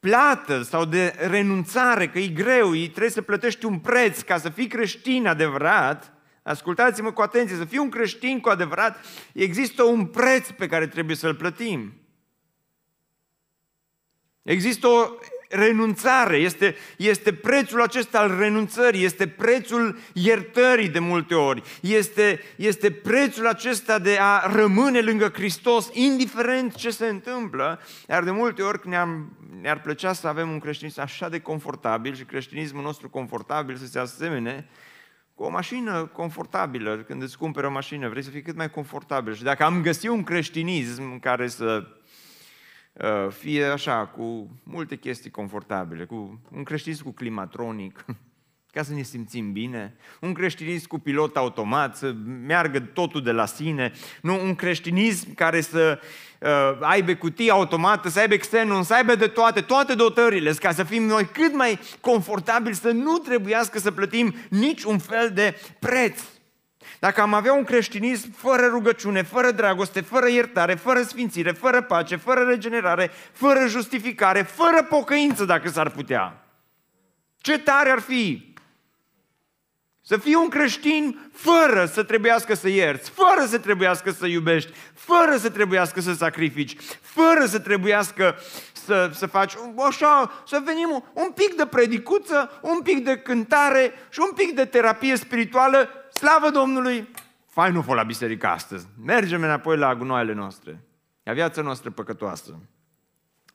[0.00, 4.48] plată sau de renunțare, că e greu, e, trebuie să plătești un preț ca să
[4.48, 10.50] fii creștin adevărat, ascultați-mă cu atenție, să fii un creștin cu adevărat, există un preț
[10.50, 11.92] pe care trebuie să-l plătim.
[14.42, 15.08] Există o
[15.48, 22.90] renunțare, este, este prețul acesta al renunțării, este prețul iertării de multe ori, este, este
[22.90, 28.88] prețul acesta de a rămâne lângă Hristos, indiferent ce se întâmplă, iar de multe ori
[28.88, 29.08] ne-ar,
[29.60, 33.98] ne-ar plăcea să avem un creștinism așa de confortabil și creștinismul nostru confortabil să se
[33.98, 34.68] asemene
[35.34, 36.96] cu o mașină confortabilă.
[36.96, 39.34] Când îți cumperi o mașină, vrei să fii cât mai confortabil.
[39.34, 41.97] Și dacă am găsit un creștinism în care să uh,
[43.28, 48.04] fie așa, cu multe chestii confortabile, cu un creștinism cu climatronic,
[48.72, 52.14] ca să ne simțim bine, un creștinism cu pilot automat, să
[52.46, 56.00] meargă totul de la sine, nu un creștinism care să
[56.40, 60.84] uh, aibă cutie automată, să aibă externul, să aibă de toate, toate dotările, ca să
[60.84, 66.20] fim noi cât mai confortabili, să nu trebuiască să plătim nici un fel de preț.
[66.98, 72.16] Dacă am avea un creștinism fără rugăciune, fără dragoste, fără iertare, fără sfințire, fără pace,
[72.16, 76.44] fără regenerare, fără justificare, fără pocăință, dacă s-ar putea,
[77.36, 78.48] ce tare ar fi!
[80.02, 85.36] Să fii un creștin fără să trebuiască să ierți, fără să trebuiască să iubești, fără
[85.36, 88.36] să trebuiască să sacrifici, fără să trebuiască
[88.84, 89.54] să, să faci
[89.88, 94.64] așa, să venim un pic de predicuță, un pic de cântare și un pic de
[94.64, 95.88] terapie spirituală.
[96.18, 97.08] Slavă Domnului!
[97.46, 98.86] Fain nu la biserică astăzi.
[99.04, 100.80] Mergem înapoi la gunoaiele noastre,
[101.22, 102.60] la viața noastră păcătoasă.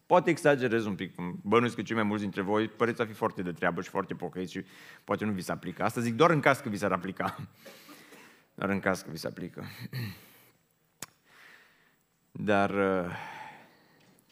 [0.05, 3.41] Poate exagerez un pic, bănuiesc că cei mai mulți dintre voi păreți a fi foarte
[3.41, 4.65] de treabă și foarte pocăiți și
[5.03, 5.83] poate nu vi se aplică.
[5.83, 7.35] Asta zic doar în caz că vi s-ar aplica.
[8.55, 9.63] Doar în caz că vi se aplică.
[12.31, 13.11] Dar uh,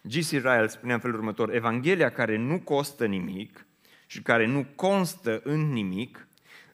[0.01, 0.29] G.C.
[0.29, 3.65] Ryle spunea în felul următor, Evanghelia care nu costă nimic
[4.05, 6.27] și care nu constă în nimic,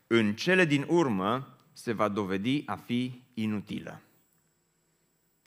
[0.08, 4.02] în cele din urmă se va dovedi a fi inutilă.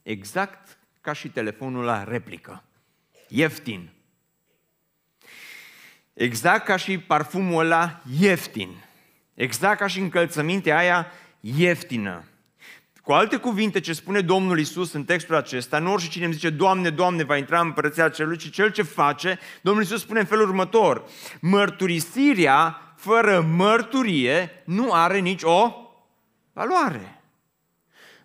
[0.03, 2.65] Exact ca și telefonul la replică
[3.29, 3.91] ieftin.
[6.13, 8.71] Exact ca și parfumul ăla ieftin.
[9.35, 11.07] Exact ca și încălțămintea aia
[11.41, 12.25] ieftină.
[13.03, 16.51] Cu alte cuvinte, ce spune Domnul Isus în textul acesta, nu orice cine îmi zice,
[16.51, 20.27] Doamne, Doamne, va intra în împărăția celui, ci cel ce face, Domnul Isus spune în
[20.27, 21.05] felul următor,
[21.41, 25.73] mărturisirea fără mărturie nu are nici o
[26.53, 27.23] valoare.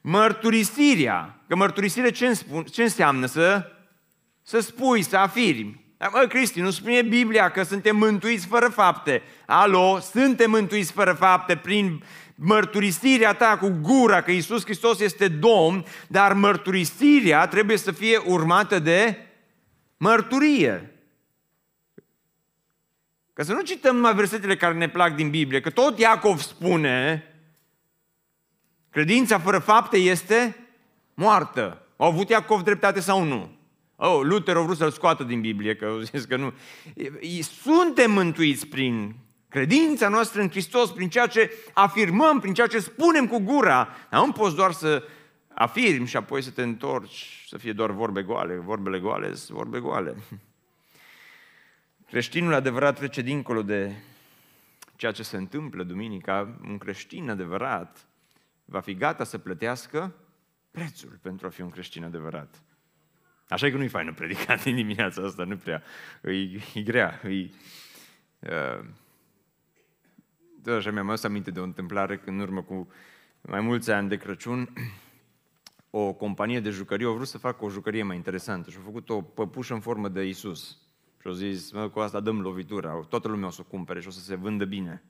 [0.01, 2.39] Mărturisirea, că mărturisire ce,
[2.71, 3.25] ce înseamnă?
[3.25, 3.69] Să
[4.47, 5.83] să spui, să afirmi.
[5.97, 9.21] Dar mă, Cristi, nu spune Biblia că suntem mântuiți fără fapte.
[9.45, 12.03] Alo, suntem mântuiți fără fapte prin
[12.35, 18.79] mărturisirea ta cu gura că Isus Hristos este Domn, dar mărturisirea trebuie să fie urmată
[18.79, 19.17] de
[19.97, 20.94] mărturie.
[23.35, 27.23] Ca să nu cităm numai versetele care ne plac din Biblie, că tot Iacov spune,
[28.89, 30.55] credința fără fapte este
[31.13, 31.81] moartă.
[31.97, 33.51] Au avut Iacov dreptate sau nu?
[33.95, 36.53] Oh, Luther a vrut să-l scoată din Biblie, că au zis că nu.
[37.41, 39.15] Suntem mântuiți prin
[39.49, 43.89] credința noastră în Hristos, prin ceea ce afirmăm, prin ceea ce spunem cu gura.
[44.09, 45.03] Dar nu poți doar să
[45.53, 48.55] afirmi și apoi să te întorci, să fie doar vorbe goale.
[48.55, 50.15] Vorbele goale sunt vorbe goale.
[52.07, 53.95] Creștinul adevărat trece dincolo de
[54.95, 56.57] ceea ce se întâmplă duminica.
[56.63, 58.07] Un creștin adevărat
[58.65, 60.15] va fi gata să plătească
[60.71, 62.61] prețul pentru a fi un creștin adevărat.
[63.47, 65.83] Așa că nu-i faină predicat în dimineața asta, nu prea.
[66.23, 66.31] E,
[66.73, 67.21] e grea.
[67.23, 67.49] E,
[68.39, 68.85] uh,
[70.63, 72.87] tot așa mi-am adus aminte de o întâmplare când în urmă cu
[73.41, 74.73] mai mulți ani de Crăciun,
[75.89, 79.09] o companie de jucării a vrut să facă o jucărie mai interesantă și a făcut
[79.09, 80.84] o păpușă în formă de Isus.
[81.25, 84.07] Și au zis, mă, cu asta dăm lovitura, toată lumea o să o cumpere și
[84.07, 85.03] o să se vândă bine.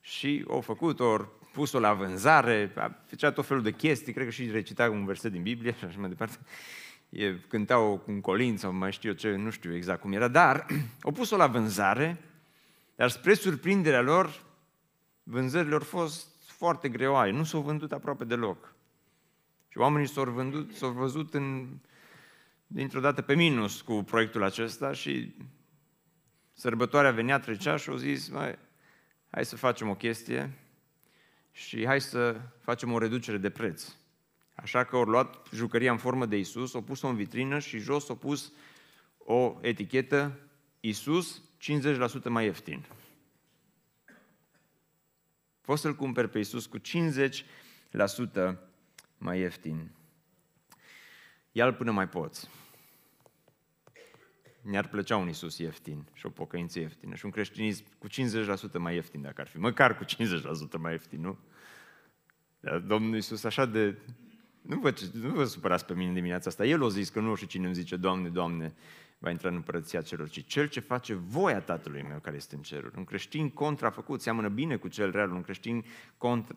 [0.00, 2.72] Și au făcut, au pus-o la vânzare,
[3.06, 5.98] făcea tot felul de chestii, cred că și recita un verset din Biblie și așa
[5.98, 6.38] mai departe
[7.08, 10.28] e, cântau cu un colin sau mai știu eu ce, nu știu exact cum era,
[10.28, 10.66] dar
[11.02, 12.20] au pus-o la vânzare,
[12.94, 14.42] dar spre surprinderea lor,
[15.22, 18.74] vânzările au fost foarte greoaie, nu s-au vândut aproape deloc.
[19.68, 21.68] Și oamenii s-au, vândut, s-au văzut în,
[22.70, 25.34] dintr-o dată pe minus cu proiectul acesta și
[26.52, 28.58] sărbătoarea venea, trecea și au zis, mai,
[29.30, 30.52] hai să facem o chestie
[31.52, 33.94] și hai să facem o reducere de preț.
[34.54, 38.08] Așa că au luat jucăria în formă de Isus, au pus-o în vitrină și jos
[38.08, 38.52] au pus
[39.18, 40.38] o etichetă
[40.80, 41.42] Isus
[42.22, 42.86] 50% mai ieftin.
[45.60, 46.82] Poți să-L cumperi pe Isus cu 50%
[49.18, 49.90] mai ieftin.
[51.58, 52.48] Ia-L până mai poți.
[54.62, 58.94] Ne-ar plăcea un Isus ieftin și o pocăință ieftină și un creștinism cu 50% mai
[58.94, 59.58] ieftin dacă ar fi.
[59.58, 60.08] Măcar cu 50%
[60.78, 61.38] mai ieftin, nu?
[62.60, 63.98] Dar Domnul Isus așa de
[64.68, 66.66] nu vă, nu vă supărați pe mine dimineața asta.
[66.66, 68.74] El a zis că nu știu cine îmi zice, Doamne, Doamne,
[69.18, 72.62] va intra în împărăția celor, ci cel ce face voia Tatălui meu care este în
[72.62, 72.98] ceruri.
[72.98, 75.84] Un creștin contrafăcut seamănă bine cu cel real, un creștin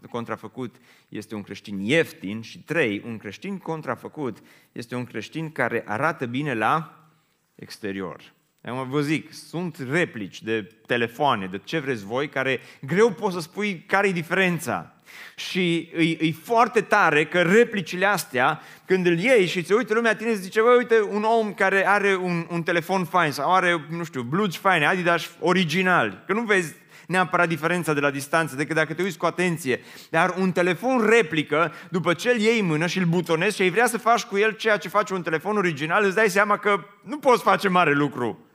[0.10, 0.76] contrafăcut
[1.10, 4.38] este un creștin ieftin și trei, un creștin contrafăcut
[4.72, 7.08] este un creștin care arată bine la
[7.56, 8.34] exterior.
[8.62, 13.42] Am vă zic, sunt replici de telefoane, de ce vreți voi, care greu poți să
[13.42, 15.01] spui care e diferența.
[15.36, 20.16] Și e, e foarte tare că replicile astea, când îl iei și se uită lumea
[20.16, 24.04] tine, zice, bă, uite, un om care are un, un telefon fain sau are, nu
[24.04, 26.74] știu, blugi faine, Adidas original, că nu vezi
[27.08, 29.82] neapărat diferența de la distanță, decât dacă te uiți cu atenție.
[30.10, 33.70] Dar un telefon replică, după ce îl iei în mână și îl butonezi și ai
[33.70, 36.80] vrea să faci cu el ceea ce face un telefon original, îți dai seama că
[37.04, 38.51] nu poți face mare lucru.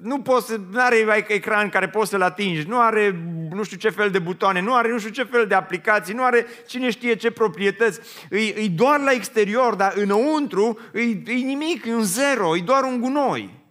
[0.00, 4.10] Nu poți, nu are ecran care poți să-l atingi, nu are nu știu ce fel
[4.10, 7.30] de butoane, nu are nu știu ce fel de aplicații, nu are cine știe ce
[7.30, 8.00] proprietăți.
[8.30, 12.82] E, e doar la exterior, dar înăuntru e, e nimic, e un zero, e doar
[12.82, 13.62] un gunoi.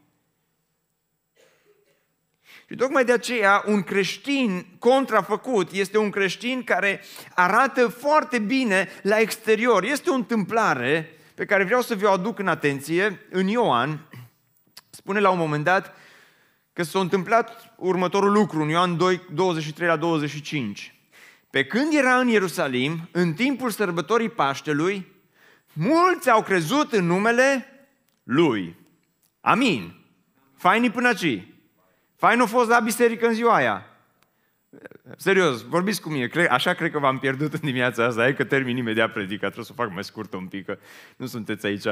[2.70, 7.02] Și tocmai de aceea un creștin contrafăcut este un creștin care
[7.36, 9.84] arată foarte bine la exterior.
[9.84, 14.08] Este o întâmplare pe care vreau să vi-o aduc în atenție în Ioan,
[15.04, 15.96] Spune la un moment dat
[16.74, 20.96] că s-a întâmplat următorul lucru, în Ioan 2, 23 la 25.
[21.50, 25.08] Pe când era în Ierusalim, în timpul sărbătorii Paștelui,
[25.74, 27.66] mulți au crezut în numele
[28.24, 28.76] Lui.
[29.42, 29.96] Amin.
[30.58, 31.48] Faini până aici.
[32.16, 33.86] Fain a fost la biserică în ziua aia.
[35.18, 36.28] Serios, vorbiți cu mine.
[36.28, 38.28] Cred, așa cred că v-am pierdut în dimineața asta.
[38.28, 40.78] E că termin imediat predica, trebuie să o fac mai scurtă un pic, că
[41.16, 41.84] nu sunteți aici.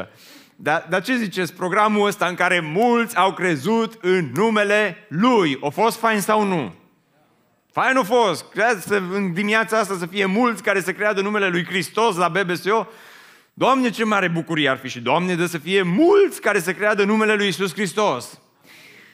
[0.55, 1.53] Dar, dar ce ziceți?
[1.53, 5.57] Programul ăsta în care mulți au crezut în numele Lui.
[5.59, 6.75] O fost fain sau nu?
[7.71, 8.49] Fain a fost.
[8.49, 12.87] Credeți în dimineața asta să fie mulți care să creadă numele Lui Hristos la BBSO?
[13.53, 17.03] Doamne, ce mare bucurie ar fi și Doamne de să fie mulți care să creadă
[17.03, 18.41] numele Lui Isus Hristos.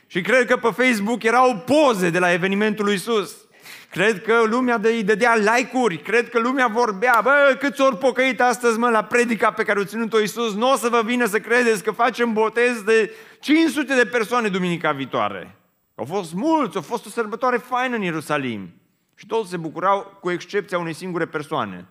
[0.07, 3.46] Și cred că pe Facebook erau poze de la evenimentul lui Isus.
[3.89, 8.41] Cred că lumea de, îi dădea like-uri, cred că lumea vorbea, bă, câți ori pocăit
[8.41, 11.39] astăzi, mă, la predica pe care o ținut-o Iisus, nu o să vă vină să
[11.39, 15.55] credeți că facem botez de 500 de persoane duminica viitoare.
[15.95, 18.73] Au fost mulți, a fost o sărbătoare faină în Ierusalim.
[19.15, 21.87] Și toți se bucurau, cu excepția unei singure persoane.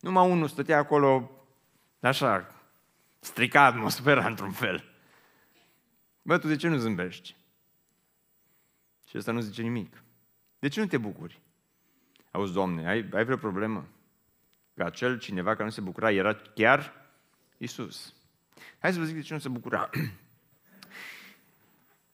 [0.00, 1.30] Numai unul stătea acolo,
[2.00, 2.54] așa,
[3.18, 4.84] stricat atmosfera într-un fel.
[6.22, 7.36] Bă, tu de ce nu zâmbești?
[9.08, 10.02] Și ăsta nu zice nimic.
[10.58, 11.40] De ce nu te bucuri?
[12.30, 13.88] Auzi, Doamne, ai, ai vreo problemă?
[14.74, 16.92] Că acel cineva care nu se bucura era chiar
[17.56, 18.14] Isus.
[18.78, 19.90] Hai să vă zic de ce nu se bucura.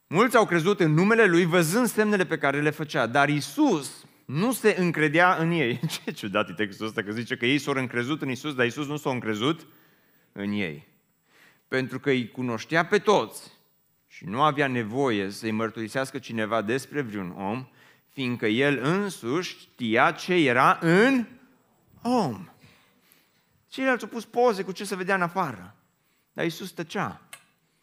[0.06, 4.52] Mulți au crezut în numele Lui văzând semnele pe care le făcea, dar Isus nu
[4.52, 5.80] se încredea în ei.
[6.04, 8.86] Ce ciudat e textul ăsta că zice că ei s-au încrezut în Isus, dar Isus
[8.86, 9.66] nu s-a încrezut
[10.32, 10.88] în ei.
[11.68, 13.52] Pentru că îi cunoștea pe toți
[14.06, 17.68] și nu avea nevoie să-i mărturisească cineva despre vreun om,
[18.14, 21.24] fiindcă el însuși știa ce era în
[22.02, 22.48] om.
[23.68, 25.74] Ceilalți au pus poze cu ce se vedea în afară.
[26.32, 27.20] Dar Isus tăcea.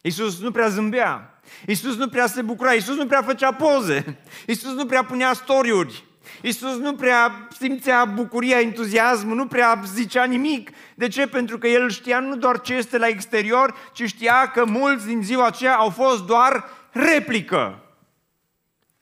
[0.02, 1.40] Isus nu prea zâmbea.
[1.68, 2.72] Isus nu prea se bucura.
[2.72, 4.18] Isus nu prea făcea poze.
[4.48, 6.04] Isus nu prea punea storiuri.
[6.42, 10.70] Isus nu prea simțea bucuria, entuziasmul, nu prea zicea nimic.
[10.96, 11.28] De ce?
[11.28, 15.24] Pentru că el știa nu doar ce este la exterior, ci știa că mulți din
[15.24, 17.84] ziua aceea au fost doar replică.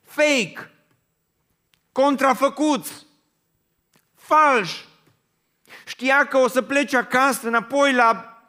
[0.04, 0.72] Fake
[2.02, 3.06] contrafăcuți,
[4.16, 4.88] falși.
[5.86, 8.42] Știa că o să plece acasă înapoi la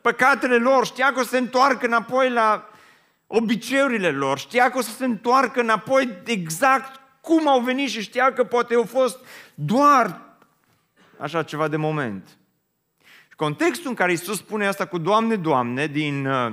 [0.00, 2.68] păcatele lor, știa că o să se întoarcă înapoi la
[3.26, 8.32] obiceiurile lor, știa că o să se întoarcă înapoi exact cum au venit și știa
[8.32, 9.18] că poate au fost
[9.54, 10.20] doar
[11.18, 12.28] așa ceva de moment.
[13.36, 16.52] Contextul în care Isus spune asta cu Doamne, Doamne, din uh,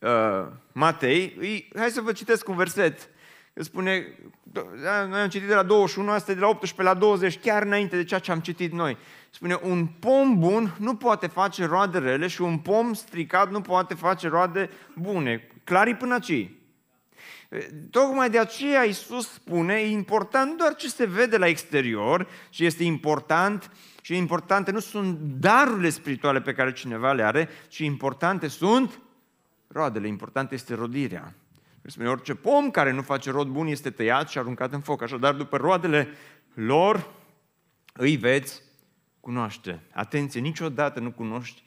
[0.00, 3.10] uh, Matei, îi, hai să vă citesc un verset
[3.62, 4.18] spune,
[4.82, 7.62] da, noi am citit de la 21, asta e de la 18 la 20, chiar
[7.62, 8.96] înainte de ceea ce am citit noi.
[9.30, 13.94] Spune, un pom bun nu poate face roade rele și un pom stricat nu poate
[13.94, 15.48] face roade bune.
[15.64, 16.50] Clari până aici.
[17.90, 22.60] Tocmai de aceea Iisus spune, e important nu doar ce se vede la exterior, ci
[22.60, 23.70] este important
[24.02, 29.00] și importante nu sunt darurile spirituale pe care cineva le are, ci importante sunt
[29.66, 31.34] roadele, importante este rodirea.
[31.86, 35.02] Spune, orice pom care nu face rod bun este tăiat și aruncat în foc.
[35.02, 36.08] Așadar, după roadele
[36.54, 37.14] lor,
[37.92, 38.62] îi veți
[39.20, 39.82] cunoaște.
[39.92, 41.62] Atenție, niciodată nu cunoști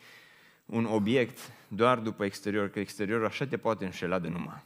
[0.65, 4.63] un obiect doar după exterior, că exteriorul așa te poate înșela de numai.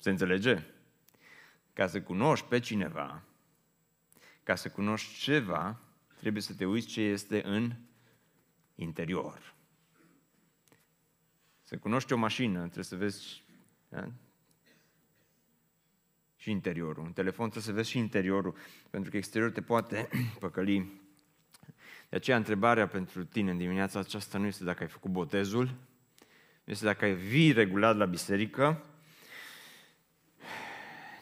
[0.00, 0.62] Se înțelege?
[1.72, 3.22] Ca să cunoști pe cineva,
[4.42, 5.80] ca să cunoști ceva,
[6.18, 7.72] trebuie să te uiți ce este în
[8.74, 9.54] interior.
[11.62, 13.44] Să cunoști o mașină, trebuie să vezi
[14.00, 14.10] da?
[16.36, 17.04] și interiorul.
[17.04, 18.56] Un telefon trebuie să vezi și interiorul,
[18.90, 20.08] pentru că exteriorul te poate
[20.40, 21.04] păcăli.
[22.08, 25.64] De aceea, întrebarea pentru tine în dimineața aceasta nu este dacă ai făcut botezul,
[26.64, 28.84] nu este dacă ai vii regulat la biserică,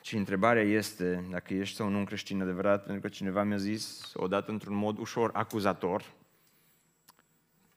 [0.03, 4.13] ci întrebarea este dacă ești sau nu un creștin adevărat, pentru că cineva mi-a zis
[4.15, 6.13] odată într-un mod ușor acuzator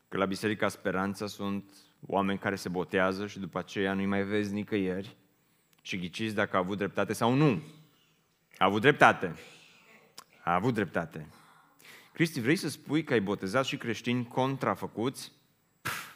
[0.07, 1.63] că la Biserica Speranța sunt
[2.05, 5.15] oameni care se botează și după aceea nu-i mai vezi nicăieri
[5.81, 7.61] și ghiciți dacă a avut dreptate sau nu.
[8.57, 9.35] A avut dreptate.
[10.43, 11.27] A avut dreptate.
[12.13, 15.31] Cristi, vrei să spui că ai botezat și creștini contrafăcuți?
[15.81, 16.15] Pff.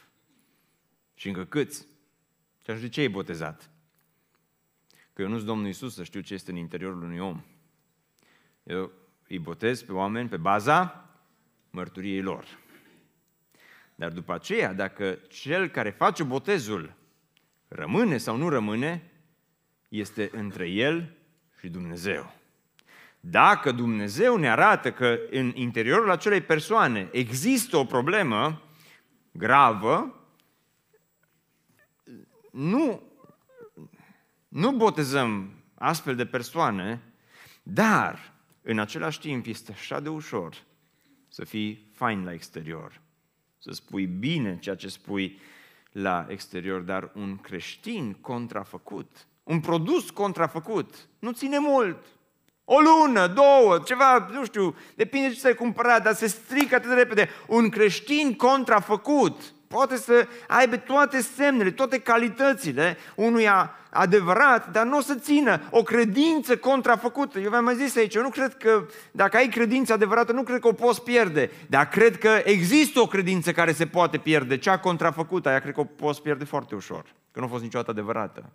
[1.14, 1.80] Și încă câți?
[2.64, 3.70] Și atunci de ce ai botezat?
[5.12, 7.42] Că eu nu sunt Domnul Isus să știu ce este în interiorul unui om.
[8.62, 8.92] Eu
[9.28, 11.08] îi botez pe oameni pe baza
[11.70, 12.46] mărturiei lor.
[14.02, 16.94] Dar după aceea, dacă cel care face botezul
[17.68, 19.10] rămâne sau nu rămâne,
[19.88, 21.16] este între el
[21.58, 22.34] și Dumnezeu.
[23.20, 28.62] Dacă Dumnezeu ne arată că în interiorul acelei persoane există o problemă
[29.32, 30.24] gravă,
[32.52, 33.02] nu,
[34.48, 37.00] nu botezăm astfel de persoane,
[37.62, 38.32] dar
[38.62, 40.56] în același timp este așa de ușor
[41.28, 43.01] să fii fain la exterior,
[43.64, 45.40] să spui bine ceea ce spui
[45.92, 52.06] la exterior, dar un creștin contrafăcut, un produs contrafăcut, nu ține mult.
[52.64, 56.94] O lună, două, ceva, nu știu, depinde ce ți-ai cumpărat, dar se strică atât de
[56.94, 57.28] repede.
[57.46, 65.00] Un creștin contrafăcut poate să aibă toate semnele, toate calitățile unuia adevărat, dar nu o
[65.00, 67.38] să țină o credință contrafăcută.
[67.38, 70.60] Eu v-am mai zis aici, eu nu cred că dacă ai credință adevărată, nu cred
[70.60, 74.78] că o poți pierde, dar cred că există o credință care se poate pierde, cea
[74.78, 78.52] contrafăcută, aia cred că o poți pierde foarte ușor, că nu a fost niciodată adevărată.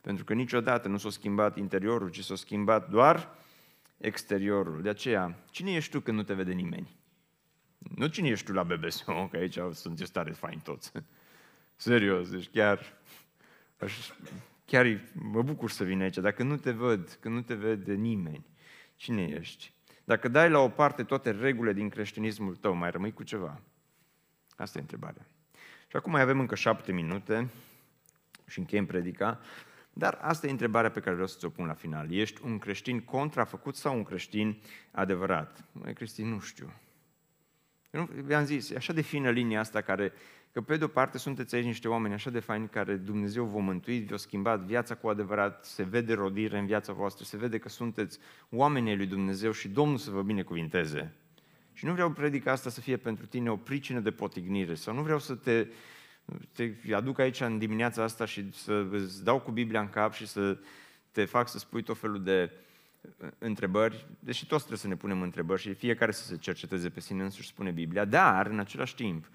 [0.00, 3.28] Pentru că niciodată nu s-a schimbat interiorul, ci s-a schimbat doar
[3.98, 4.82] exteriorul.
[4.82, 6.96] De aceea, cine ești tu când nu te vede nimeni?
[7.78, 10.92] Nu cine ești tu la BBC, că aici sunt stare fain toți.
[11.76, 12.96] Serios, deci chiar,
[13.78, 14.10] aș,
[14.64, 16.16] chiar mă bucur să vin aici.
[16.16, 18.46] Dacă nu te văd, când nu te vede nimeni,
[18.96, 19.72] cine ești?
[20.04, 23.60] Dacă dai la o parte toate regulile din creștinismul tău, mai rămâi cu ceva?
[24.56, 25.26] Asta e întrebarea.
[25.88, 27.50] Și acum mai avem încă șapte minute
[28.46, 29.40] și încheiem predica.
[29.92, 32.12] Dar asta e întrebarea pe care vreau să ți-o pun la final.
[32.12, 35.64] Ești un creștin contrafăcut sau un creștin adevărat?
[35.72, 36.72] Mai creștin, nu știu.
[37.90, 40.12] Eu vi-am zis, e așa de fină linia asta care,
[40.52, 43.98] că pe de-o parte sunteți aici niște oameni așa de faini care Dumnezeu vă mântui,
[43.98, 48.18] vi-a schimbat viața cu adevărat, se vede rodire în viața voastră, se vede că sunteți
[48.50, 51.14] oamenii lui Dumnezeu și Domnul să vă binecuvinteze.
[51.72, 55.02] Și nu vreau predica asta să fie pentru tine o pricină de potignire sau nu
[55.02, 55.66] vreau să te
[56.52, 60.26] te aduc aici în dimineața asta și să îți dau cu Biblia în cap și
[60.26, 60.58] să
[61.10, 62.65] te fac să spui tot felul de uh,
[63.38, 67.22] întrebări, deși toți trebuie să ne punem întrebări și fiecare să se cerceteze pe sine
[67.22, 69.26] însuși, spune Biblia, dar, în același timp,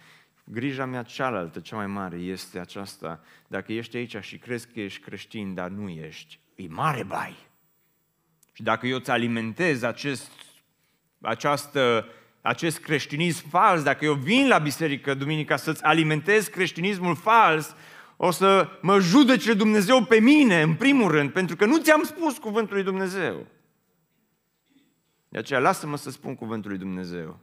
[0.43, 3.23] grija mea cealaltă, cea mai mare, este aceasta.
[3.47, 7.49] Dacă ești aici și crezi că ești creștin, dar nu ești, e mare bai.
[8.53, 10.31] Și dacă eu îți alimentez acest,
[11.21, 12.05] această
[12.41, 17.75] acest creștinism fals, dacă eu vin la biserică duminica să-ți alimentez creștinismul fals,
[18.17, 22.37] o să mă judece Dumnezeu pe mine, în primul rând, pentru că nu ți-am spus
[22.37, 23.47] cuvântul lui Dumnezeu.
[25.31, 27.39] De aceea, lasă-mă să spun cuvântul lui Dumnezeu.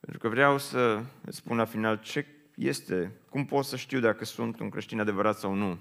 [0.00, 4.24] Pentru că vreau să îți spun la final ce este, cum pot să știu dacă
[4.24, 5.78] sunt un creștin adevărat sau nu.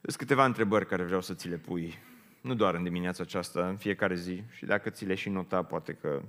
[0.00, 1.98] Sunt câteva întrebări care vreau să ți le pui
[2.40, 4.42] nu doar în dimineața aceasta, în fiecare zi.
[4.50, 6.22] Și dacă ți le și nota, poate că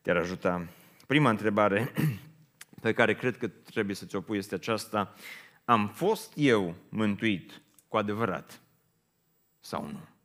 [0.00, 0.68] te-ar ajuta.
[1.06, 1.92] Prima întrebare
[2.82, 5.14] pe care cred că trebuie să ți-o pui este aceasta.
[5.64, 8.60] Am fost eu mântuit cu adevărat
[9.60, 10.15] sau nu?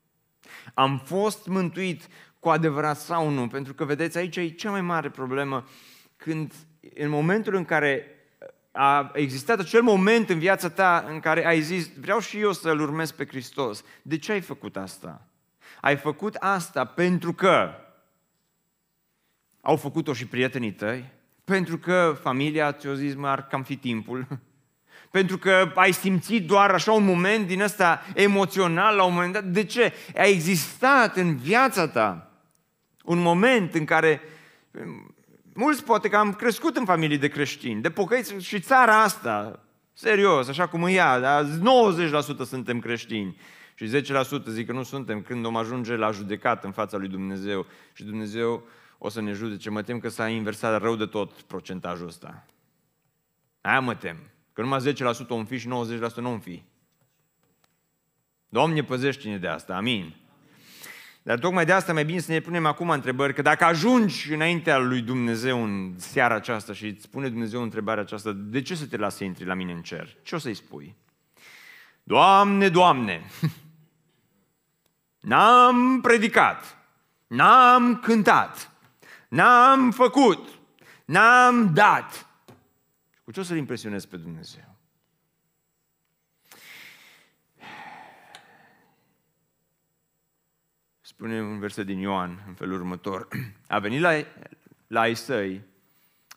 [0.74, 2.08] Am fost mântuit
[2.40, 3.48] cu adevărat sau nu?
[3.48, 5.68] Pentru că, vedeți, aici e cea mai mare problemă
[6.18, 6.54] când,
[6.96, 8.16] în momentul în care
[8.72, 12.80] a existat acel moment în viața ta în care ai zis, vreau și eu să-L
[12.80, 13.84] urmez pe Hristos.
[14.02, 15.28] De ce ai făcut asta?
[15.82, 17.74] Ai făcut asta pentru că
[19.62, 21.12] au făcut-o și prietenii tăi?
[21.44, 24.28] Pentru că familia ți-a zis, mă, ar cam fi timpul?
[25.12, 29.44] Pentru că ai simțit doar așa un moment din ăsta emoțional la un moment dat?
[29.44, 29.94] De ce?
[30.16, 32.32] A existat în viața ta
[33.04, 34.22] un moment în care
[35.54, 39.60] Mulți poate că am crescut în familii de creștini, de pocăiți și țara asta,
[39.94, 43.38] serios, așa cum e ea, dar 90% suntem creștini.
[43.76, 44.02] Și
[44.42, 48.04] 10% zic că nu suntem când om ajunge la judecat în fața lui Dumnezeu și
[48.04, 48.64] Dumnezeu
[48.98, 49.70] o să ne judece.
[49.70, 52.46] Mă tem că s-a inversat rău de tot procentajul ăsta.
[53.62, 54.18] Aia mă tem.
[54.54, 54.94] Că numai
[55.26, 56.64] 10% om fi și 90% nu om fi.
[58.50, 59.76] Doamne, păzește-ne de asta.
[59.76, 60.16] Amin.
[61.24, 64.78] Dar tocmai de asta mai bine să ne punem acum întrebări, că dacă ajungi înaintea
[64.78, 68.98] lui Dumnezeu în seara aceasta și îți spune Dumnezeu întrebarea aceasta, de ce să te
[68.98, 70.18] lase să intri la mine în cer?
[70.24, 70.96] Ce o să-i spui?
[72.04, 73.30] Doamne, Doamne,
[75.30, 76.78] n-am predicat,
[77.28, 78.72] n-am cântat,
[79.28, 80.48] n-am făcut,
[81.06, 82.31] n-am dat.
[83.24, 84.76] Cu ce o să-L impresionez pe Dumnezeu?
[91.02, 93.28] Spune un verset din Ioan în felul următor.
[93.68, 94.12] A venit la,
[94.88, 95.62] la ai săi,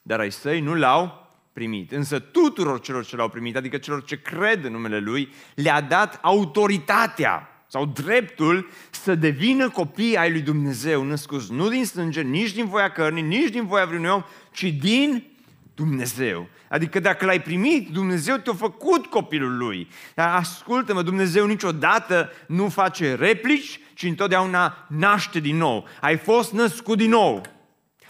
[0.03, 1.93] dar ai săi nu l-au primit.
[1.93, 6.19] Însă tuturor celor ce l-au primit, adică celor ce cred în numele Lui, le-a dat
[6.23, 12.67] autoritatea sau dreptul să devină copii ai lui Dumnezeu, născuți nu din sânge, nici din
[12.67, 14.23] voia cărnii, nici din voia vreunui om,
[14.53, 15.34] ci din
[15.75, 16.49] Dumnezeu.
[16.69, 19.89] Adică dacă l-ai primit, Dumnezeu te-a făcut copilul lui.
[20.15, 25.87] Dar ascultă-mă, Dumnezeu niciodată nu face replici, ci întotdeauna naște din nou.
[26.01, 27.43] Ai fost născut din nou.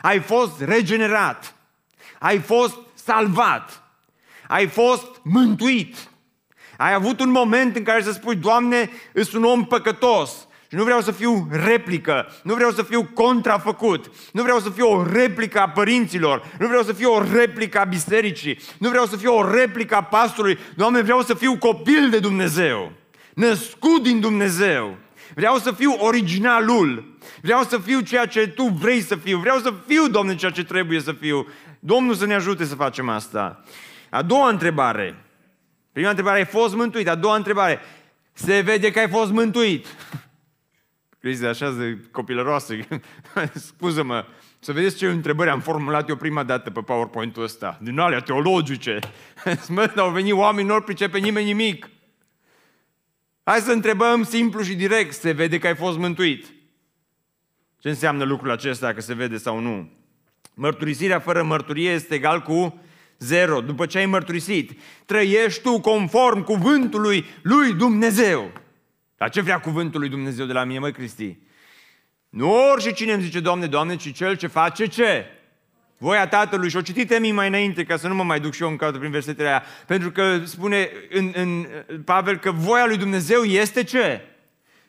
[0.00, 1.54] Ai fost regenerat.
[2.18, 3.82] Ai fost salvat.
[4.48, 5.96] Ai fost mântuit.
[6.76, 10.86] Ai avut un moment în care să spui, Doamne, sunt un om păcătos, și nu
[10.86, 15.60] vreau să fiu replică, nu vreau să fiu contrafăcut, nu vreau să fiu o replică
[15.60, 19.50] a părinților, nu vreau să fiu o replică a bisericii, nu vreau să fiu o
[19.50, 20.58] replică a pastorului.
[20.76, 22.92] Doamne, vreau să fiu copil de Dumnezeu,
[23.34, 24.96] născut din Dumnezeu.
[25.34, 27.16] Vreau să fiu originalul.
[27.42, 29.38] Vreau să fiu ceea ce Tu vrei să fiu.
[29.38, 31.46] Vreau să fiu, Doamne, ceea ce trebuie să fiu.
[31.80, 33.64] Domnul să ne ajute să facem asta.
[34.10, 35.24] A doua întrebare.
[35.92, 37.08] Prima întrebare, ai fost mântuit.
[37.08, 37.80] A doua întrebare,
[38.32, 39.86] se vede că ai fost mântuit.
[41.24, 42.74] Cristi așa de copilăroasă.
[43.66, 44.24] Scuză-mă,
[44.58, 47.78] să vedeți ce întrebări am formulat eu prima dată pe PowerPoint-ul ăsta.
[47.82, 48.98] Din alea teologice.
[49.68, 51.88] Mă, au venit oameni, nu pricepe nimeni nimic.
[53.44, 56.46] Hai să întrebăm simplu și direct, se vede că ai fost mântuit.
[57.78, 59.90] Ce înseamnă lucrul acesta, dacă se vede sau nu?
[60.54, 62.80] Mărturisirea fără mărturie este egal cu
[63.18, 63.60] zero.
[63.60, 68.62] După ce ai mărturisit, trăiești tu conform cuvântului lui Dumnezeu.
[69.16, 71.38] Dar ce vrea cuvântul lui Dumnezeu de la mine, măi Cristi?
[72.28, 75.26] Nu orice cine îmi zice, Doamne, Doamne, ci cel ce face ce?
[75.98, 76.68] Voia Tatălui.
[76.68, 78.76] Și o citit Emi mai înainte, ca să nu mă mai duc și eu în
[78.76, 79.62] caută prin versetele aia.
[79.86, 81.66] Pentru că spune în, în
[82.04, 84.20] Pavel că voia lui Dumnezeu este ce?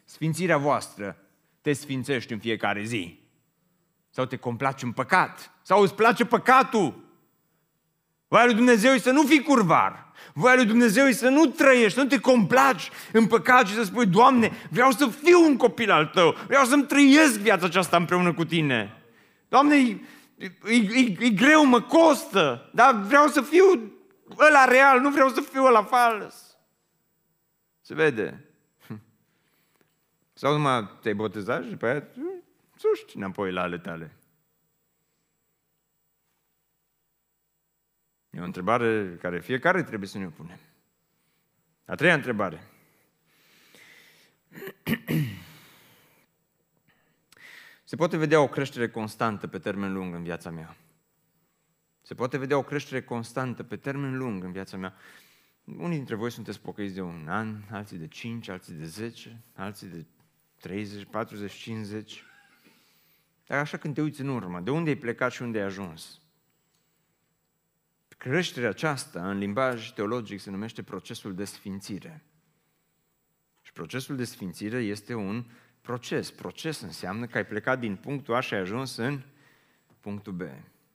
[0.04, 1.18] Sfințirea voastră
[1.62, 3.20] te sfințești în fiecare zi.
[4.10, 5.52] Sau te complaci în păcat.
[5.62, 7.04] Sau îți place păcatul.
[8.28, 10.05] Voia lui Dumnezeu e să nu fii curvar.
[10.34, 13.84] Voia lui Dumnezeu e să nu trăiești, să nu te complaci în păcat și să
[13.84, 18.34] spui, Doamne, vreau să fiu un copil al Tău, vreau să-mi trăiesc viața aceasta împreună
[18.34, 19.02] cu Tine.
[19.50, 23.94] Doamne, e, e, e, e greu, mă costă, dar vreau să fiu
[24.38, 26.58] ăla real, nu vreau să fiu ăla fals.
[27.82, 28.50] Se vede.
[30.34, 32.04] Sau numai te-ai botezat și după aia
[32.76, 34.16] suști înapoi la ale tale.
[38.36, 40.60] E o întrebare care fiecare trebuie să ne o punem.
[41.86, 42.64] A treia întrebare.
[47.84, 50.76] Se poate vedea o creștere constantă pe termen lung în viața mea.
[52.02, 54.96] Se poate vedea o creștere constantă pe termen lung în viața mea.
[55.64, 59.88] Unii dintre voi sunteți pocăiți de un an, alții de 5, alții de 10, alții
[59.88, 60.06] de
[60.60, 62.24] 30, 40, 50.
[63.48, 66.20] Dar așa când te uiți în urmă, de unde ai plecat și unde ai ajuns?
[68.18, 72.24] Creșterea aceasta, în limbaj teologic, se numește procesul de sfințire.
[73.62, 75.46] Și procesul de sfințire este un
[75.82, 76.32] proces.
[76.32, 79.22] Proces înseamnă că ai plecat din punctul A și ai ajuns în
[80.00, 80.42] punctul B.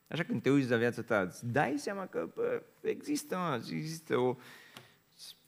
[0.09, 4.17] Așa când te uiți la viața ta, îți dai seama că bă, există, mă, există
[4.17, 4.37] o,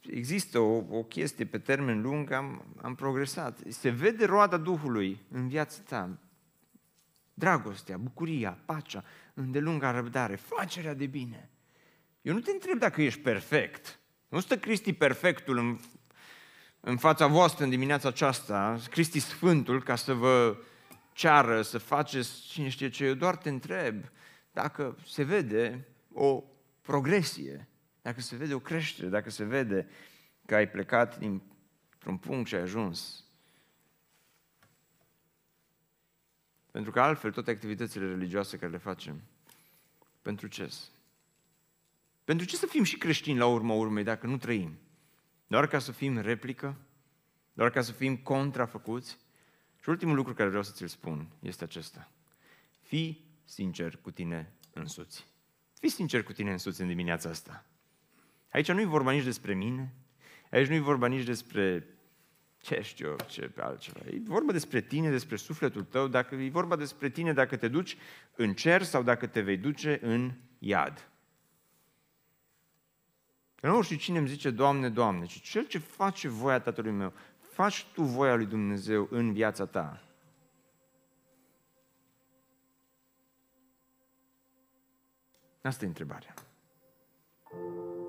[0.01, 3.59] există o, o chestie pe termen lung, am, am progresat.
[3.69, 6.19] Se vede roada Duhului în viața ta.
[7.35, 9.05] Dragostea, bucuria, pacea,
[9.35, 11.51] îndelunga răbdare, facerea de bine.
[12.23, 14.01] Eu nu te întreb dacă ești perfect.
[14.29, 15.79] Nu stă Cristi perfectul în,
[16.81, 20.57] în fața voastră în dimineața aceasta, Cristi Sfântul, ca să vă
[21.13, 23.05] ceară să faceți cine știe ce.
[23.05, 24.05] Eu doar te întreb
[24.53, 26.45] dacă se vede o
[26.81, 27.69] progresie,
[28.03, 29.89] dacă se vede o creștere, dacă se vede
[30.47, 33.25] că ai plecat dintr-un punct și ai ajuns.
[36.71, 39.23] Pentru că altfel toate activitățile religioase care le facem,
[40.23, 40.71] pentru ce?
[42.33, 44.79] Pentru ce să fim și creștini la urma urmei dacă nu trăim?
[45.47, 46.77] Doar ca să fim replică?
[47.53, 49.19] doar ca să fim contrafăcuți.
[49.83, 52.11] Și ultimul lucru care vreau să ți-l spun este acesta.
[52.83, 55.27] Fii sincer cu tine însuți.
[55.79, 57.67] Fii sincer cu tine însuți în dimineața asta.
[58.51, 59.95] Aici nu e vorba nici despre mine,
[60.51, 61.87] aici nu e vorba nici despre
[62.59, 64.01] ce știu eu, ce altceva.
[64.07, 67.97] E vorba despre tine, despre sufletul tău, dacă e vorba despre tine dacă te duci
[68.37, 71.12] în cer sau dacă te vei duce în iad.
[73.63, 77.13] Că nu știu cine îmi zice, Doamne, Doamne, ci cel ce face voia Tatălui meu,
[77.39, 80.03] faci tu voia lui Dumnezeu în viața ta.
[85.63, 86.35] Asta e întrebarea.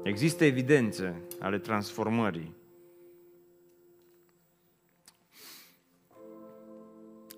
[0.04, 2.56] Există evidențe ale transformării.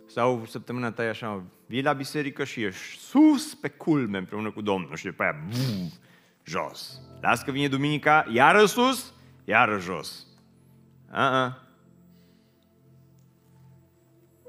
[0.05, 4.61] Sau săptămâna ta e așa, vii la biserică și ești sus pe culme împreună cu
[4.61, 5.91] Domnul și după aia buu,
[6.45, 6.99] jos.
[7.21, 10.27] Las că vine duminica, iară sus, iară jos.
[11.11, 11.63] Uh-uh.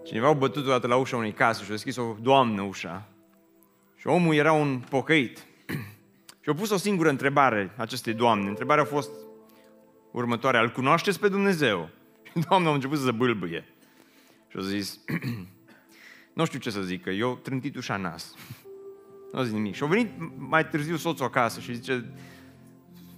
[0.04, 3.08] Cineva a bătut o dată la ușa unei case și a deschis o doamnă ușa.
[3.96, 5.46] Și omul era un pocăit.
[6.42, 8.48] și a pus o singură întrebare acestei doamne.
[8.48, 9.10] Întrebarea a fost
[10.12, 10.60] următoarea.
[10.60, 11.88] Îl cunoașteți pe Dumnezeu?
[12.32, 13.64] Și doamna a început să se bâlbâie.
[14.48, 15.00] Și a zis,
[16.38, 18.34] nu știu ce să zică, eu trântit ușa nas.
[19.32, 19.74] Nu a zis nimic.
[19.74, 22.04] Și a venit mai târziu soțul acasă și zice,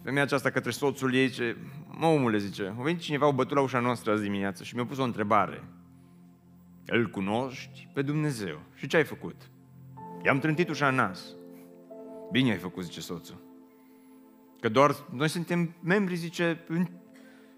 [0.03, 1.57] femeia aceasta către soțul ei, zice,
[1.99, 4.85] mă omule, zice, a venit cineva, o bătut la ușa noastră azi dimineață și mi-a
[4.85, 5.65] pus o întrebare.
[6.87, 8.61] Îl cunoști pe Dumnezeu.
[8.75, 9.51] Și ce ai făcut?
[10.25, 11.21] I-am trântit ușa în nas.
[12.33, 13.47] Bine ai făcut, zice soțul.
[14.61, 16.87] Că doar noi suntem membri, zice, în,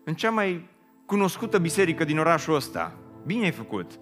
[0.04, 0.68] în cea mai
[1.06, 2.98] cunoscută biserică din orașul ăsta.
[3.26, 4.00] Bine ai făcut.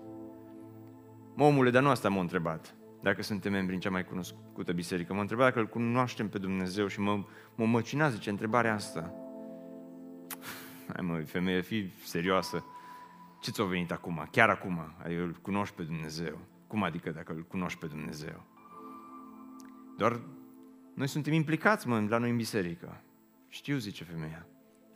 [1.34, 2.74] Mă, omule, dar nu asta m-a întrebat.
[3.02, 5.14] Dacă suntem membri în cea mai cunoscută biserică.
[5.14, 7.24] M-a întrebat dacă îl cunoaștem pe Dumnezeu și mă,
[7.54, 9.14] mă măcina, zice, întrebarea asta.
[10.92, 12.64] Hai mă, femeie, fii serioasă.
[13.40, 14.28] Ce ți-a venit acum?
[14.30, 14.94] Chiar acum?
[15.04, 16.38] Adică îl cunoști pe Dumnezeu.
[16.66, 18.44] Cum adică dacă îl cunoști pe Dumnezeu?
[19.96, 20.20] Doar
[20.94, 23.02] noi suntem implicați, mă, la noi în biserică.
[23.48, 24.46] Știu, zice femeia.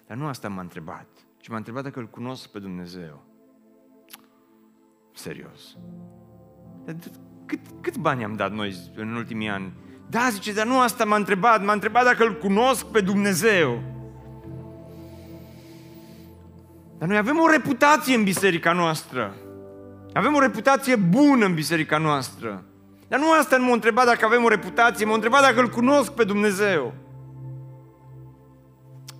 [0.06, 3.24] Dar nu asta m-a întrebat, ci m-a întrebat dacă îl cunosc pe Dumnezeu.
[5.12, 5.76] Serios.
[7.52, 9.72] Cât, cât bani am dat noi în ultimii ani?
[10.08, 13.82] Da, zice, dar nu asta m-a întrebat, m-a întrebat dacă îl cunosc pe Dumnezeu.
[16.98, 19.34] Dar noi avem o reputație în biserica noastră.
[20.12, 22.64] Avem o reputație bună în biserica noastră.
[23.08, 26.12] Dar nu asta nu m-a întrebat dacă avem o reputație, m-a întrebat dacă îl cunosc
[26.12, 26.94] pe Dumnezeu.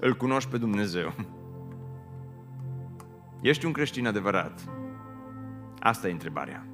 [0.00, 1.14] Îl cunoști pe Dumnezeu.
[3.40, 4.60] Ești un creștin adevărat?
[5.80, 6.66] Asta e întrebarea.